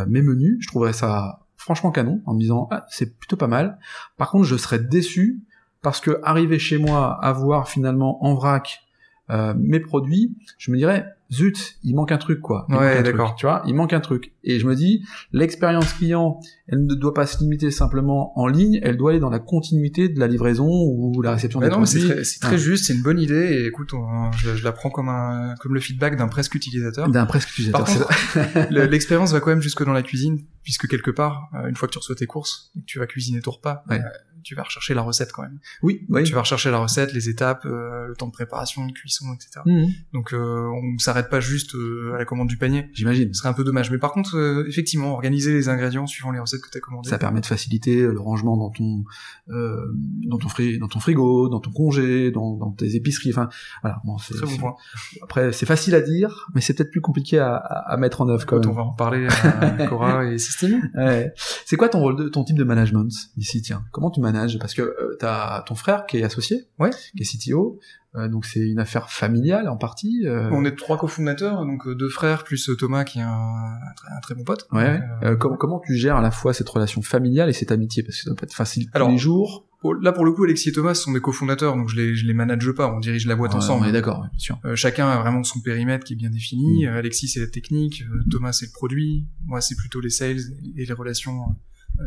[0.07, 3.79] mes menus, je trouverais ça franchement canon, en me disant ah, c'est plutôt pas mal.
[4.17, 5.41] Par contre, je serais déçu
[5.81, 8.81] parce que arriver chez moi à voir finalement en vrac
[9.29, 12.65] euh, mes produits, je me dirais zut, il manque un truc quoi.
[12.69, 13.35] ouais, d'accord.
[13.35, 14.33] Tu vois, il manque un truc.
[14.43, 18.79] Et je me dis, l'expérience client, elle ne doit pas se limiter simplement en ligne,
[18.83, 21.85] elle doit aller dans la continuité de la livraison ou la réception des non.
[21.85, 22.07] C'est
[22.39, 23.61] très, très juste, c'est une bonne idée.
[23.61, 23.91] Et écoute,
[24.37, 27.09] je, je, la prends comme un comme le feedback d'un presque utilisateur.
[27.09, 28.09] D'un presque utilisateur.
[28.69, 31.93] l'expérience va quand même jusque dans la cuisine, puisque quelque part, euh, une fois que
[31.93, 33.99] tu reçois tes courses et que tu vas cuisiner ton repas, ouais.
[33.99, 35.59] Euh, tu vas rechercher la recette quand même.
[35.81, 36.23] Oui, oui.
[36.23, 39.61] Tu vas rechercher la recette, les étapes, euh, le temps de préparation, de cuisson, etc.
[39.65, 39.85] Mmh.
[40.13, 42.89] Donc euh, on s'arrête pas juste euh, à la commande du panier.
[42.93, 43.33] J'imagine.
[43.33, 43.91] Ce serait un peu dommage.
[43.91, 47.09] Mais par contre, euh, effectivement, organiser les ingrédients suivant les recettes que tu as commandées.
[47.09, 49.03] Ça permet de faciliter le rangement dans ton
[49.47, 53.31] dans ton frigo, dans ton frigo, dans ton congé, dans, dans tes épiceries.
[53.31, 53.49] Enfin,
[53.81, 54.01] voilà.
[54.03, 54.75] Bon, c'est, Très bon point.
[55.21, 58.45] Après, c'est facile à dire, mais c'est peut-être plus compliqué à, à, mettre en œuvre.
[58.45, 60.89] Quand on va en parler à Cora et Système.
[60.95, 61.33] Ouais.
[61.65, 64.73] C'est quoi ton rôle, de, ton type de management ici Tiens, comment tu manages Parce
[64.73, 66.89] que euh, t'as ton frère qui est associé, ouais.
[67.15, 67.79] qui est CTO.
[68.15, 70.27] Euh, donc c'est une affaire familiale en partie.
[70.27, 70.49] Euh.
[70.51, 73.77] On est trois cofondateurs, donc deux frères plus Thomas qui est un,
[74.21, 74.67] très, bon pote.
[74.71, 74.99] Ouais.
[75.39, 78.03] comment, comment tu gères à la fois cette relation familiale et cette amitié?
[78.03, 79.67] Parce que ça doit pas être facile tous les jours.
[80.01, 82.33] Là pour le coup, Alexis et Thomas sont des cofondateurs, donc je les je les
[82.33, 83.85] manage pas, on dirige la boîte ensemble.
[83.85, 84.59] On est d'accord, bien sûr.
[84.75, 86.85] chacun a vraiment son périmètre qui est bien défini.
[86.85, 86.89] Mm.
[86.89, 90.39] Alexis c'est la technique, Thomas c'est le produit, moi c'est plutôt les sales
[90.77, 91.55] et les relations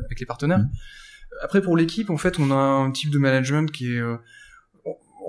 [0.07, 0.61] avec les partenaires.
[0.61, 0.71] Mm.
[1.43, 3.99] Après, pour l'équipe, en fait, on a un type de management qui est...
[4.01, 4.17] Euh,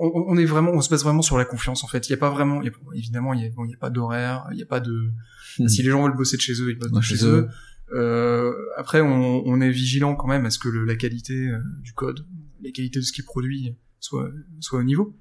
[0.00, 2.08] on, est vraiment, on se base vraiment sur la confiance en fait.
[2.08, 4.46] Il y a pas vraiment, il y a, évidemment, il y a, bon, pas d'horaire,
[4.52, 5.10] il y a pas de.
[5.58, 5.68] Mhm.
[5.68, 7.48] Si les gens veulent bosser de chez eux, ils bossent de chez, eux.
[7.92, 11.58] Euh, après, on, on est vigilant quand même à ce que le- la qualité euh,
[11.82, 12.24] du code,
[12.62, 14.30] la qualité de ce qui est produit soit
[14.60, 15.16] soit au niveau.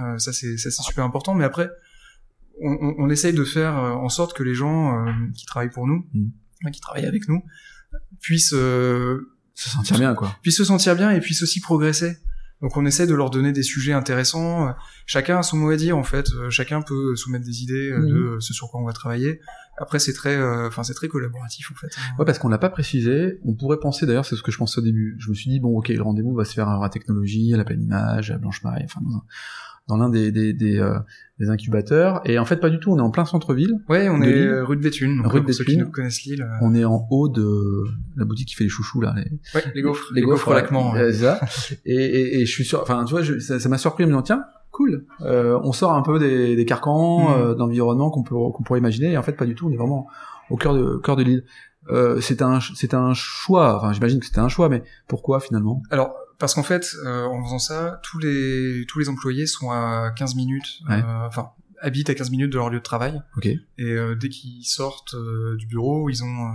[0.00, 1.34] Euh, ça c'est ça c'est super important.
[1.34, 1.70] Mais après,
[2.60, 5.02] on, on, on essaye de faire en sorte que les gens
[5.34, 6.30] qui travaillent pour nous, Mhm.
[6.62, 7.42] enfin, qui travaillent avec nous,
[8.20, 8.54] puissent
[9.60, 10.34] Se sentir bien, quoi.
[10.42, 12.16] puissent se sentir bien et puissent aussi progresser.
[12.62, 14.74] Donc on essaie de leur donner des sujets intéressants.
[15.06, 16.30] Chacun a son mot à dire en fait.
[16.34, 18.08] Euh, Chacun peut soumettre des idées euh, Mhm.
[18.08, 19.40] de euh, ce sur quoi on va travailler.
[19.78, 21.88] Après c'est très, euh, enfin c'est très collaboratif en fait.
[22.18, 23.38] Ouais, parce qu'on l'a pas précisé.
[23.46, 25.16] On pourrait penser, d'ailleurs, c'est ce que je pensais au début.
[25.18, 27.56] Je me suis dit, bon, ok, le rendez-vous va se faire à la technologie, à
[27.56, 29.22] la pleine image, à enfin, dans un-
[29.90, 30.94] dans l'un des, des, des, euh,
[31.38, 32.20] des incubateurs.
[32.24, 32.90] Et en fait, pas du tout.
[32.92, 33.74] On est en plein centre-ville.
[33.88, 34.50] Ouais, on est Lille.
[34.66, 35.20] rue de Béthune.
[35.24, 35.84] Rue de pour ceux qui Béthune.
[35.86, 36.42] nous connaissent Lille.
[36.42, 37.84] euh, On est en haut de
[38.16, 39.14] la boutique qui fait les chouchous, là.
[39.16, 40.10] Les, Ouais, les gaufres.
[40.14, 41.40] les gaufres, au ouais, ça.
[41.84, 44.12] Et, et, et je suis sûr, enfin, tu vois, je- ça m'a surpris en me
[44.12, 45.04] disant, tiens, cool.
[45.22, 49.12] Euh, on sort un peu des, des carcans euh, d'environnement qu'on peut qu'on pourrait imaginer.
[49.12, 49.68] Et en fait, pas du tout.
[49.68, 50.06] On est vraiment
[50.48, 51.44] au cœur de cœur de l'île.
[51.90, 53.76] Euh, c'est un c'est un choix.
[53.76, 55.82] Enfin, j'imagine que c'était un choix, mais pourquoi finalement?
[55.90, 60.10] Alors parce qu'en fait, euh, en faisant ça, tous les tous les employés sont à
[60.16, 60.96] 15 minutes, Ouais.
[61.04, 61.50] euh, enfin
[61.82, 63.22] habitent à 15 minutes de leur lieu de travail.
[63.78, 65.14] Et euh, dès qu'ils sortent
[65.56, 66.50] du bureau, ils ont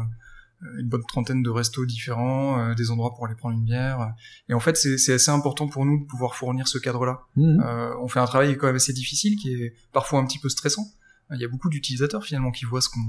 [0.80, 4.14] une bonne trentaine de restos différents, euh, des endroits pour aller prendre une bière.
[4.50, 7.22] Et en fait, c'est assez important pour nous de pouvoir fournir ce cadre-là.
[7.38, 10.26] Euh, on fait un travail qui est quand même assez difficile, qui est parfois un
[10.26, 10.86] petit peu stressant.
[11.34, 13.00] Il y a beaucoup d'utilisateurs finalement qui voient ce qu'on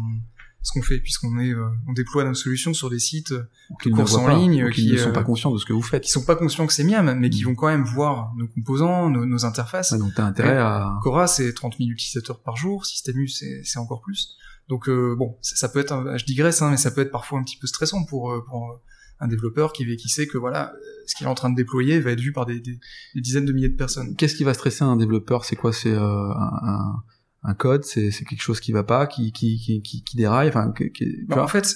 [0.62, 3.46] ce qu'on fait puisqu'on est euh, on déploie nos solutions sur des sites euh,
[3.86, 5.82] ne voient en pas, ligne, qui, ne sont euh, pas conscients de ce que vous
[5.82, 6.02] faites.
[6.02, 7.46] qui sont pas conscients que c'est miam mais qui Mm.
[7.48, 9.92] vont quand même voir nos composants, nos, nos interfaces.
[9.92, 10.98] Ouais, donc t'as intérêt à.
[11.02, 13.28] Cora c'est 30 000 utilisateurs par jour, Systemus
[13.62, 14.34] c'est encore plus.
[14.68, 17.12] Donc euh, bon, ça, ça peut être, un- je digresse, hein, mais ça peut être
[17.12, 18.80] parfois un petit peu stressant pour, euh, pour
[19.20, 20.72] un développeur qui, qui sait que voilà,
[21.06, 22.80] ce qu'il est en train de déployer va être vu par des, des,
[23.14, 24.16] des dizaines de milliers de personnes.
[24.16, 25.44] Qu'est-ce qui va stresser un développeur?
[25.44, 25.72] C'est quoi?
[25.72, 27.02] C'est euh, un,
[27.46, 30.48] un, code C'est c'est quelque chose qui va pas, qui qui qui qui, qui déraille.
[30.48, 31.74] Enfin, tu Bah, en fait,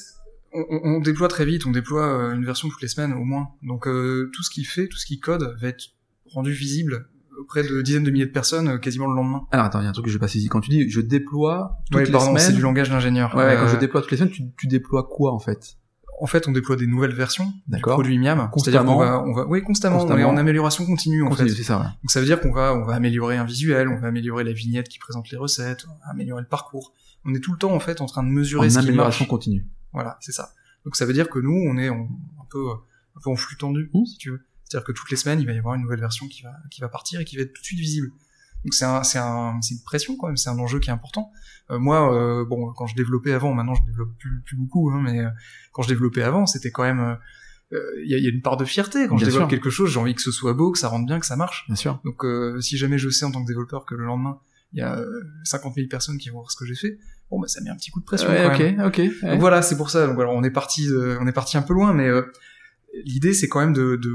[0.52, 3.48] on, déploie très vite, on déploie euh, une version toutes les semaines au moins.
[3.62, 5.84] Donc euh, tout ce qu'il fait, tout ce qu'il code va être
[6.26, 9.42] rendu visible auprès de dizaines de milliers de personnes euh, quasiment le lendemain.
[9.52, 10.48] Alors attends, il y a un truc que j'ai pas saisi.
[10.48, 13.34] Quand tu dis je déploie toutes Ouais, les pardon, c'est semaines, du langage d'ingénieur.
[13.36, 15.76] ouais, quand Euh, je déploie toutes les semaines, tu, tu déploies quoi en fait?
[16.22, 18.36] En fait, on déploie des nouvelles versions du produit Miam.
[18.38, 18.92] C'est-à-dire Constamment.
[18.94, 21.62] qu'on va, on va, oui, constamment, on est en amélioration continue en Continue, fait.
[21.62, 21.78] ça.
[21.78, 21.84] Ouais.
[22.02, 24.52] Donc ça veut dire qu'on va, on va améliorer un visuel, on va améliorer la
[24.52, 26.92] vignette qui présente les recettes, on va améliorer le parcours.
[27.24, 29.22] On est tout le temps en fait en train de mesurer En ce qui amélioration
[29.24, 29.28] marche.
[29.30, 29.66] continue.
[29.92, 30.52] Voilà, c'est ça.
[30.84, 32.08] Donc ça veut dire que nous, on est en-
[32.40, 34.04] un peu, un peu en flux tendu, Mmh.
[34.06, 34.40] si tu veux.
[34.64, 36.80] C'est-à-dire que toutes les semaines, il va y avoir une nouvelle version qui va, qui
[36.80, 38.10] va partir et qui va être tout de suite visible.
[38.64, 40.92] Donc c'est un, c'est un, c'est une pression quand même, c'est un enjeu qui est
[40.92, 41.30] important.
[41.70, 45.00] Euh, moi, euh, bon, quand je développais avant, maintenant je développe plus, plus beaucoup, hein,
[45.02, 45.28] mais euh,
[45.72, 47.16] quand je développais avant, c'était quand même,
[47.72, 49.48] euh, il y, y a une part de fierté quand Bien je développe sûr.
[49.48, 51.64] quelque chose, j'ai envie que ce soit beau, que ça rentre bien, que ça marche.
[51.68, 52.00] Bien sûr.
[52.04, 54.38] Donc euh, si jamais je sais en tant que développeur que le lendemain
[54.72, 56.98] il y a euh, 50 000 personnes qui vont voir ce que j'ai fait,
[57.30, 58.28] bon bah ça met un petit coup de pression.
[58.28, 58.80] Ouais, quand même.
[58.80, 58.98] ok, ok.
[59.22, 59.30] ouais.
[59.32, 60.06] Donc voilà, c'est pour ça.
[60.06, 62.22] Donc alors on est parti, euh, on est parti un peu loin, mais euh,
[63.04, 64.10] l'idée c'est quand même de, de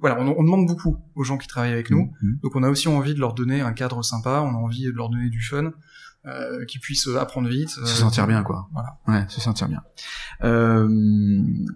[0.00, 2.12] voilà, on, on demande beaucoup aux gens qui travaillent avec nous.
[2.22, 2.38] Mhm.
[2.42, 4.90] Donc on a aussi envie de leur donner un cadre sympa, on a envie de
[4.92, 5.72] leur donner du fun,
[6.26, 7.70] euh, qu'ils puissent apprendre vite.
[7.70, 8.68] Se euh, sentir bien, quoi.
[8.72, 8.98] Voilà.
[9.08, 9.82] Ouais, se sentir bien.
[10.44, 10.88] Euh,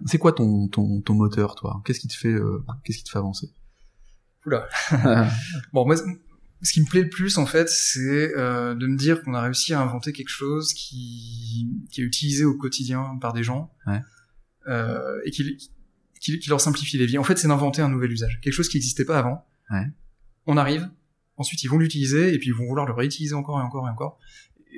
[0.05, 1.81] c'est quoi ton, ton, ton moteur, toi?
[1.85, 3.49] Qu'est-ce qui te fait, euh, qu'est-ce qui te fait avancer?
[4.45, 4.67] Oula.
[5.73, 9.23] Bon, moi, ce qui me plaît le plus, en fait, c'est euh, de me dire
[9.23, 13.43] qu'on a réussi à inventer quelque chose qui, qui est utilisé au quotidien par des
[13.43, 14.01] gens Ouais.
[14.67, 15.71] euh, et qui,
[16.25, 17.17] qui, qui leur simplifie les vies.
[17.17, 19.45] En fait, c'est d'inventer un nouvel usage, quelque chose qui n'existait pas avant.
[19.71, 19.85] Ouais.
[20.47, 20.89] On arrive,
[21.37, 23.91] ensuite ils vont l'utiliser et puis ils vont vouloir le réutiliser encore et encore et
[23.91, 24.17] encore.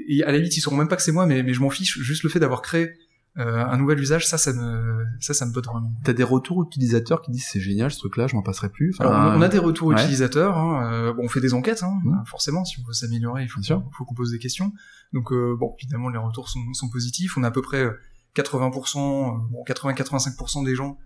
[0.07, 1.69] Et à la limite, ils sauront même pas que c'est moi, mais, mais je m'en
[1.69, 1.97] fiche.
[1.99, 2.93] Juste le fait d'avoir créé
[3.39, 5.91] euh, un nouvel usage, ça, ça me, ça, ça me botte vraiment.
[6.03, 8.93] T'as des retours utilisateurs qui disent c'est génial ce truc-là, je m'en passerai plus.
[8.93, 9.95] Enfin, Alors, on, on a des retours ouais.
[9.95, 10.57] utilisateurs.
[10.57, 12.23] Hein, euh, bon, on fait des enquêtes, hein, Mhm.
[12.25, 12.63] forcément.
[12.65, 13.61] Si on veut s'améliorer, il faut,
[14.05, 14.71] qu'on pose des questions.
[15.13, 17.37] Donc, euh, bon, évidemment, les retours sont, sont positifs.
[17.37, 17.99] On a à peu près euh,
[18.35, 20.97] 80%, euh, bon, 80-85% des gens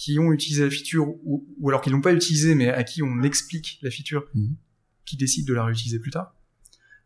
[0.00, 3.02] qui ont utilisé la feature ou, ou alors qui l'ont pas utilisée, mais à qui
[3.02, 4.56] on explique la feature, Mhm.
[5.04, 6.34] qui décident de la réutiliser plus tard.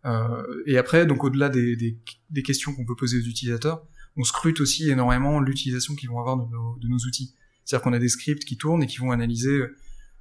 [0.04, 1.98] Euh, et après, donc au-delà des, des,
[2.30, 3.84] des questions qu'on peut poser aux utilisateurs,
[4.16, 7.34] on scrute aussi énormément l'utilisation qu'ils vont avoir de nos, de nos outils.
[7.64, 9.76] C'est-à-dire qu'on a des scripts qui tournent et qui vont analyser euh,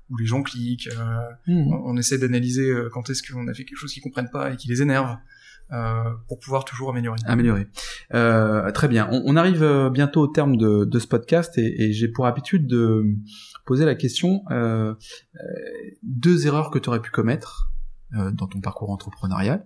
[0.10, 0.88] où les gens cliquent.
[0.98, 1.68] euh, Mhm.
[1.74, 4.58] on, on essaie d'analyser quand est-ce qu'on a fait quelque chose qu'ils comprennent pas et
[4.58, 5.16] qui les énerve
[5.72, 7.18] euh, pour pouvoir toujours améliorer.
[7.26, 7.68] Améliorer.
[8.14, 9.08] Euh, très bien.
[9.12, 12.28] On, on arrive euh, bientôt au terme de, de ce podcast et, et j'ai pour
[12.28, 13.06] habitude de
[13.66, 14.94] poser la question euh,
[16.04, 17.72] deux erreurs que tu aurais pu commettre
[18.34, 19.66] dans ton parcours entrepreneurial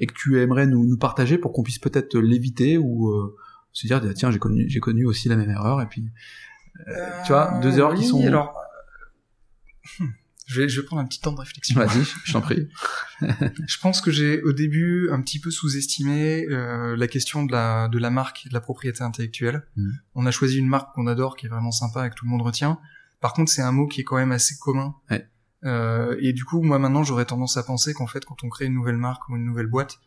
[0.00, 3.12] et que tu aimerais nous, nous partager pour qu'on puisse peut-être l'éviter ou
[3.72, 6.08] se dire tiens j'ai connu j'ai connu aussi la même erreur et puis
[7.26, 8.58] tu vois deux erreurs qui sont alors,
[10.00, 10.06] hmm.
[10.46, 11.78] Je vais, je vais prendre un petit temps de réflexion.
[11.78, 12.68] Vas-y, je t'en prie.
[13.20, 17.88] je pense que j'ai au début un petit peu sous-estimé euh, la question de la
[17.88, 19.66] de la marque, et de la propriété intellectuelle.
[19.76, 19.90] Mm.
[20.14, 22.30] On a choisi une marque qu'on adore, qui est vraiment sympa et que tout le
[22.30, 22.78] monde retient.
[23.20, 24.96] Par contre, c'est un mot qui est quand même assez commun.
[25.10, 25.28] Ouais.
[25.64, 28.66] Euh, et du coup, moi maintenant, j'aurais tendance à penser qu'en fait, quand on crée
[28.66, 30.00] une nouvelle marque ou une nouvelle boîte,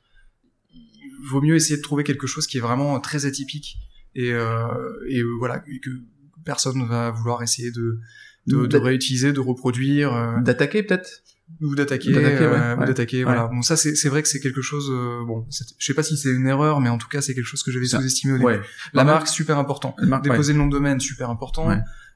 [0.74, 3.78] il vaut mieux essayer de trouver quelque chose qui est vraiment très atypique
[4.16, 4.68] et, euh,
[5.10, 5.90] et voilà et que
[6.44, 8.00] personne ne va vouloir essayer de
[8.48, 10.14] de, de réutiliser, de reproduire.
[10.14, 11.10] euh, D'attaquer peut-être?
[11.62, 12.86] ou d'attaquer D'attaquer, ouais, euh, ouais.
[12.88, 13.24] d'attaquer Ouais.
[13.26, 13.46] voilà.
[13.46, 16.18] Bon ça c'est c'est vrai que c'est quelque chose euh, bon je sais pas si
[16.18, 18.46] c'est une erreur mais en tout cas c'est quelque chose que j'avais sous-estimé au début.
[18.48, 18.62] Ouais.
[18.94, 19.96] la marque super important.
[20.02, 21.70] Marque, déposer le nom de domaine super important.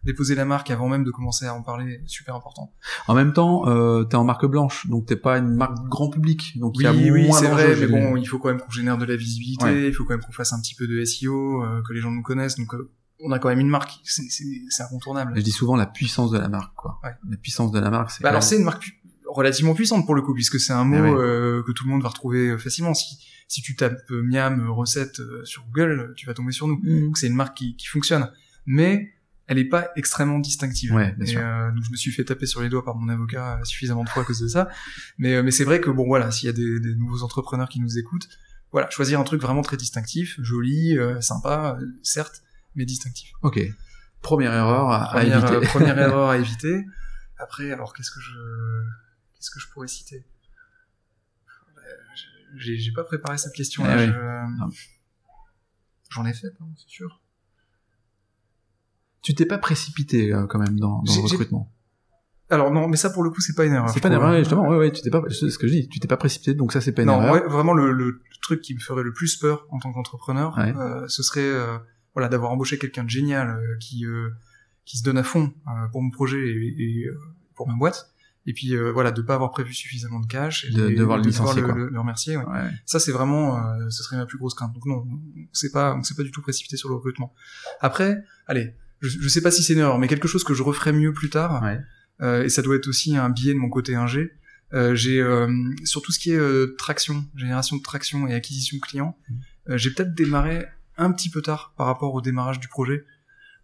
[0.05, 2.73] Déposer la marque avant même de commencer à en parler super important.
[3.07, 6.57] En même temps, euh, t'es en marque blanche, donc t'es pas une marque grand public,
[6.57, 8.61] donc il oui y a oui moins c'est vrai mais bon il faut quand même
[8.61, 11.03] qu'on génère de la visibilité il faut quand même qu'on fasse un petit peu de
[11.03, 12.89] SEO euh, que les gens nous connaissent donc euh,
[13.21, 16.47] on a quand même une marque c'est incontournable Je dis souvent la puissance de la
[16.49, 16.99] marque, quoi.
[17.03, 17.11] Ouais.
[17.29, 18.23] La puissance de la marque, c'est.
[18.23, 20.97] Bah alors c'est une marque pu- relativement puissante pour le coup puisque c'est un mot
[20.97, 21.09] Eh oui.
[21.19, 22.93] euh, que tout le monde va retrouver euh, facilement.
[22.93, 23.17] Si
[23.47, 26.79] si tu tapes euh, Miam euh, recette sur Google, tu vas tomber sur nous.
[26.83, 28.31] même- Donc c'est une marque qui, qui fonctionne,
[28.65, 29.13] mais
[29.47, 30.93] elle est pas extrêmement distinctive.
[30.93, 31.41] Ouais, bien Et, sûr.
[31.43, 34.09] euh, donc je me suis fait taper sur les doigts par mon avocat suffisamment de
[34.09, 34.69] fois à cause de ça.
[35.17, 37.79] Mais mais c'est vrai que bon voilà, s'il y a des, des nouveaux entrepreneurs qui
[37.81, 38.29] nous écoutent,
[38.71, 42.43] voilà, choisir un truc vraiment très distinctif, joli, euh, sympa, certes,
[42.75, 43.31] mais distinctif.
[43.41, 43.59] Ok.
[44.21, 45.53] Première erreur à, éviter.
[45.55, 46.85] euh, première erreur à éviter.
[47.37, 48.33] Après, alors qu'est-ce que je,
[49.35, 50.25] qu'est-ce que je pourrais citer?
[51.77, 51.81] Euh,
[52.57, 53.95] J'ai j'ai pas préparé cette question-là.
[54.03, 54.13] Eh oui.
[54.71, 54.87] je-
[56.11, 57.21] J'en ai fait, hein, c'est sûr.
[59.21, 61.71] Tu t'es pas précipité euh, quand même dans, le recrutement.
[62.49, 63.89] Alors non, mais ça pour le coup c'est pas une erreur.
[63.89, 64.67] C'est pas une erreur, justement.
[64.67, 65.21] Ouais, ouais, tu t'es pas.
[65.29, 65.87] C'est ce que je dis.
[65.89, 67.33] Tu t'es pas précipité, donc ça c'est pas une Non, erreur.
[67.33, 70.73] ouais, vraiment le, le truc qui me ferait le plus peur en tant qu'entrepreneur, Ouais.
[70.75, 71.77] euh, ce serait euh,
[72.13, 74.29] voilà d'avoir embauché quelqu'un de génial euh, qui euh,
[74.85, 77.07] qui se donne à fond euh, pour mon projet et, et,
[77.55, 78.11] pour ma boîte.
[78.45, 81.17] Et puis euh, voilà, de pas avoir prévu suffisamment de cash et De- de devoir
[81.19, 82.37] le le remercier.
[82.37, 82.45] ouais.
[82.45, 82.69] Ouais.
[82.85, 84.73] Ça, c'est vraiment, euh, ce serait ma plus grosse crainte.
[84.73, 85.19] Donc non, on
[85.53, 87.33] s'est pas, on s'est pas du tout précipité sur le recrutement.
[87.81, 90.63] Après, allez, je, je sais pas si c'est une erreur, mais quelque chose que je
[90.63, 91.61] referai mieux plus tard.
[91.61, 91.79] Ouais.
[92.21, 94.31] euh, et ça doit être aussi un biais de mon côté ingé.
[94.93, 95.23] J'ai
[95.83, 99.17] sur tout ce qui est traction, génération de traction et acquisition client,
[99.69, 100.65] euh, j'ai peut-être démarré
[100.99, 103.03] un petit peu tard par rapport au démarrage du projet.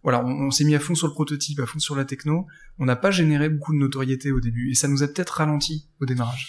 [0.02, 2.46] Voilà, on, on s'est mis à fond sur le prototype, à fond sur la techno.
[2.78, 5.88] On n'a pas généré beaucoup de notoriété au début, et ça nous a peut-être ralenti
[6.00, 6.48] au démarrage.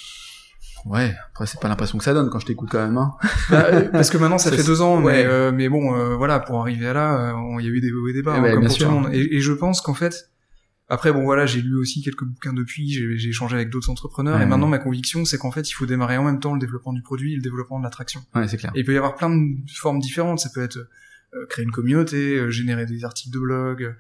[0.86, 1.16] Ouais.
[1.32, 2.98] Après, c'est pas l'impression que ça donne quand je t'écoute quand même.
[2.98, 3.14] Hein.
[3.50, 5.24] Bah, euh, parce que maintenant ça fait deux ans, ouais.
[5.24, 7.82] mais euh, mais bon, euh, voilà, pour arriver à là, euh, il y a eu
[7.82, 8.88] des hauts et des bas, ouais, comme bien pour sûr.
[8.88, 9.14] tout le monde.
[9.14, 10.30] Et, et je pense qu'en fait,
[10.90, 14.42] après bon voilà, j'ai lu aussi quelques bouquins depuis, j'ai j'ai échangé avec d'autres entrepreneurs,
[14.42, 16.94] et maintenant ma conviction c'est qu'en fait il faut démarrer en même temps le développement
[16.94, 18.24] du produit et le développement de l'attraction.
[18.36, 18.72] Ouais, c'est clair.
[18.76, 20.40] Et il peut y avoir plein de formes différentes.
[20.40, 23.84] Ça peut être euh, créer une communauté, euh, générer des articles de blog.
[23.84, 23.94] euh,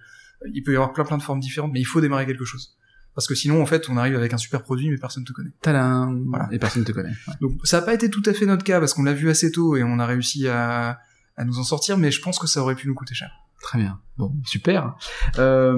[0.54, 2.78] il peut y avoir plein plein de formes différentes, mais il faut démarrer quelque chose.
[3.16, 5.52] Parce que sinon, en fait, on arrive avec un super produit, mais personne te connaît.
[5.64, 6.26] Tadam.
[6.28, 6.48] Voilà.
[6.52, 7.16] Et personne te connaît.
[7.28, 7.34] Ouais.
[7.42, 9.52] Donc, ça n'a pas été tout à fait notre cas, parce qu'on l'a vu assez
[9.52, 11.00] tôt et on a réussi à,
[11.36, 13.32] à nous en sortir, mais je pense que ça aurait pu nous coûter cher.
[13.62, 14.00] Très bien.
[14.18, 14.96] Bon, super.
[15.40, 15.78] Euh,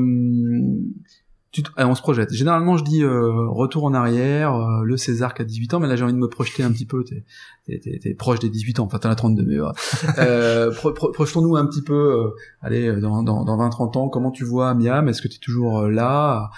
[1.52, 2.32] tu allez, on se projette.
[2.32, 5.88] Généralement, je dis euh, retour en arrière, euh, le César qui a 18 ans, mais
[5.88, 7.04] là j'ai envie de me projeter un petit peu.
[7.04, 7.26] T'es,
[7.66, 9.72] t'es, t'es- t'es proche des 18 ans, enfin t'en as 32, mais euh,
[10.20, 11.96] euh, pro- pro- projetons-nous un petit peu.
[11.96, 12.30] euh,
[12.62, 15.08] allez, euh, dans, dans, dans 20-30 ans, comment tu vois Miam?
[15.10, 16.52] Est-ce que tu es toujours euh, là,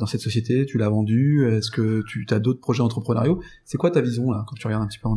[0.00, 0.66] dans cette société?
[0.66, 3.40] Tu l'as vendu Est-ce que tu as d'autres projets entrepreneuriaux?
[3.64, 5.16] C'est quoi ta vision là, quand tu regardes un petit peu en,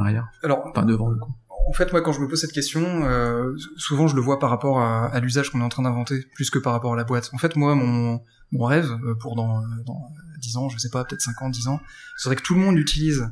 [0.00, 0.28] arrière?
[0.42, 1.34] Alors, Enfin, devant du coup.
[1.68, 4.50] En fait, moi, quand je me pose cette question, euh, souvent je le vois par
[4.50, 7.04] rapport à, à l'usage qu'on est en train d'inventer, plus que par rapport à la
[7.04, 7.30] boîte.
[7.32, 8.20] En fait, moi, mon,
[8.52, 10.10] mon rêve euh, pour dans, dans
[10.40, 11.80] 10 ans, je sais pas, peut-être 5 ans, 10 ans,
[12.16, 13.30] ce serait que tout le monde utilise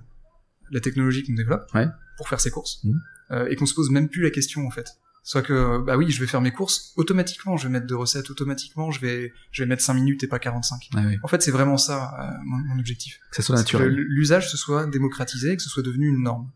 [0.70, 1.86] la technologie qu'on développe Ouais.
[2.16, 3.00] pour faire ses courses Mhm.
[3.32, 4.88] euh, et qu'on se pose même plus la question en fait.
[5.24, 8.28] Soit que bah oui, je vais faire mes courses automatiquement, je vais mettre de recettes
[8.30, 10.88] automatiquement, je vais je vais mettre 5 minutes et pas 45.
[10.94, 11.18] Ouais, ouais.
[11.22, 13.20] En fait, c'est vraiment ça euh, mon, mon objectif.
[13.30, 13.90] Que ça soit naturel.
[13.94, 16.50] l'usage se soit démocratisé, que ce soit devenu une norme.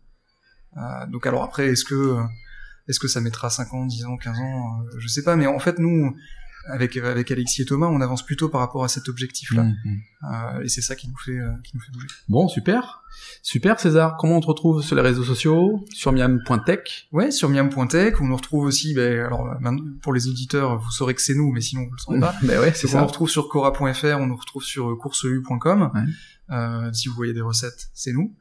[0.76, 2.22] Euh, donc alors après, est-ce que euh,
[2.88, 5.46] est-ce que ça mettra 5 ans, 10 ans, 15 ans euh, Je sais pas, mais
[5.46, 6.14] en fait nous,
[6.68, 10.00] avec avec Alexis et Thomas, on avance plutôt par rapport à cet objectif-là, mhm.
[10.24, 12.08] Euh, et c'est ça qui nous fait euh, qui nous fait bouger.
[12.28, 13.04] Bon, super.
[13.42, 14.16] Super, César.
[14.18, 15.84] Comment on te retrouve sur les réseaux sociaux?
[15.92, 18.94] Sur miam.tech Ouais, sur miam.tech, on nous retrouve aussi.
[18.94, 19.56] Ben alors
[20.02, 22.34] pour les auditeurs, vous saurez que c'est nous, mais sinon vous le saurez pas.
[22.42, 23.06] Ben ouais, c'est Donc, on nous ça.
[23.06, 25.90] retrouve sur cora.fr, on nous retrouve sur courseu.com.
[25.94, 26.00] Ouais.
[26.50, 28.34] Euh, si vous voyez des recettes, c'est nous.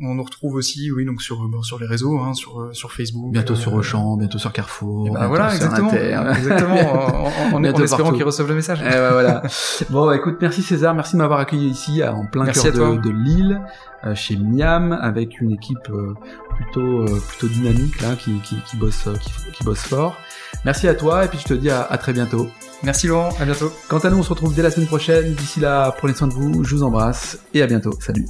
[0.00, 3.32] On nous retrouve aussi, oui, donc sur bon, sur les réseaux, hein, sur sur Facebook.
[3.32, 5.06] Bientôt euh, sur Auchan, bientôt sur Carrefour.
[5.06, 5.90] et bah bientôt voilà, sur exactement.
[5.90, 6.22] Inter.
[6.36, 6.92] exactement.
[6.92, 8.80] En, en- en espérant qu'ils reçoivent le message.
[8.84, 9.42] Eh ben, voilà.
[9.90, 13.00] Bon, bah, écoute, merci César, merci de m'avoir accueilli ici, en plein Merci cœur de,
[13.02, 13.60] de Lille,
[14.04, 16.14] euh, chez Miam, avec une équipe euh,
[16.56, 20.16] plutôt euh, plutôt dynamique là, qui, qui, qui bosse euh, qui, qui bosse fort.
[20.64, 22.48] Merci à toi, et puis je te dis à, à très bientôt.
[22.82, 23.70] Merci Laurent, à bientôt.
[23.88, 25.34] Quant à nous, on se retrouve dès la semaine prochaine.
[25.34, 27.94] D'ici là, prenez soin de vous, je vous embrasse, et à bientôt.
[28.00, 28.26] Salut.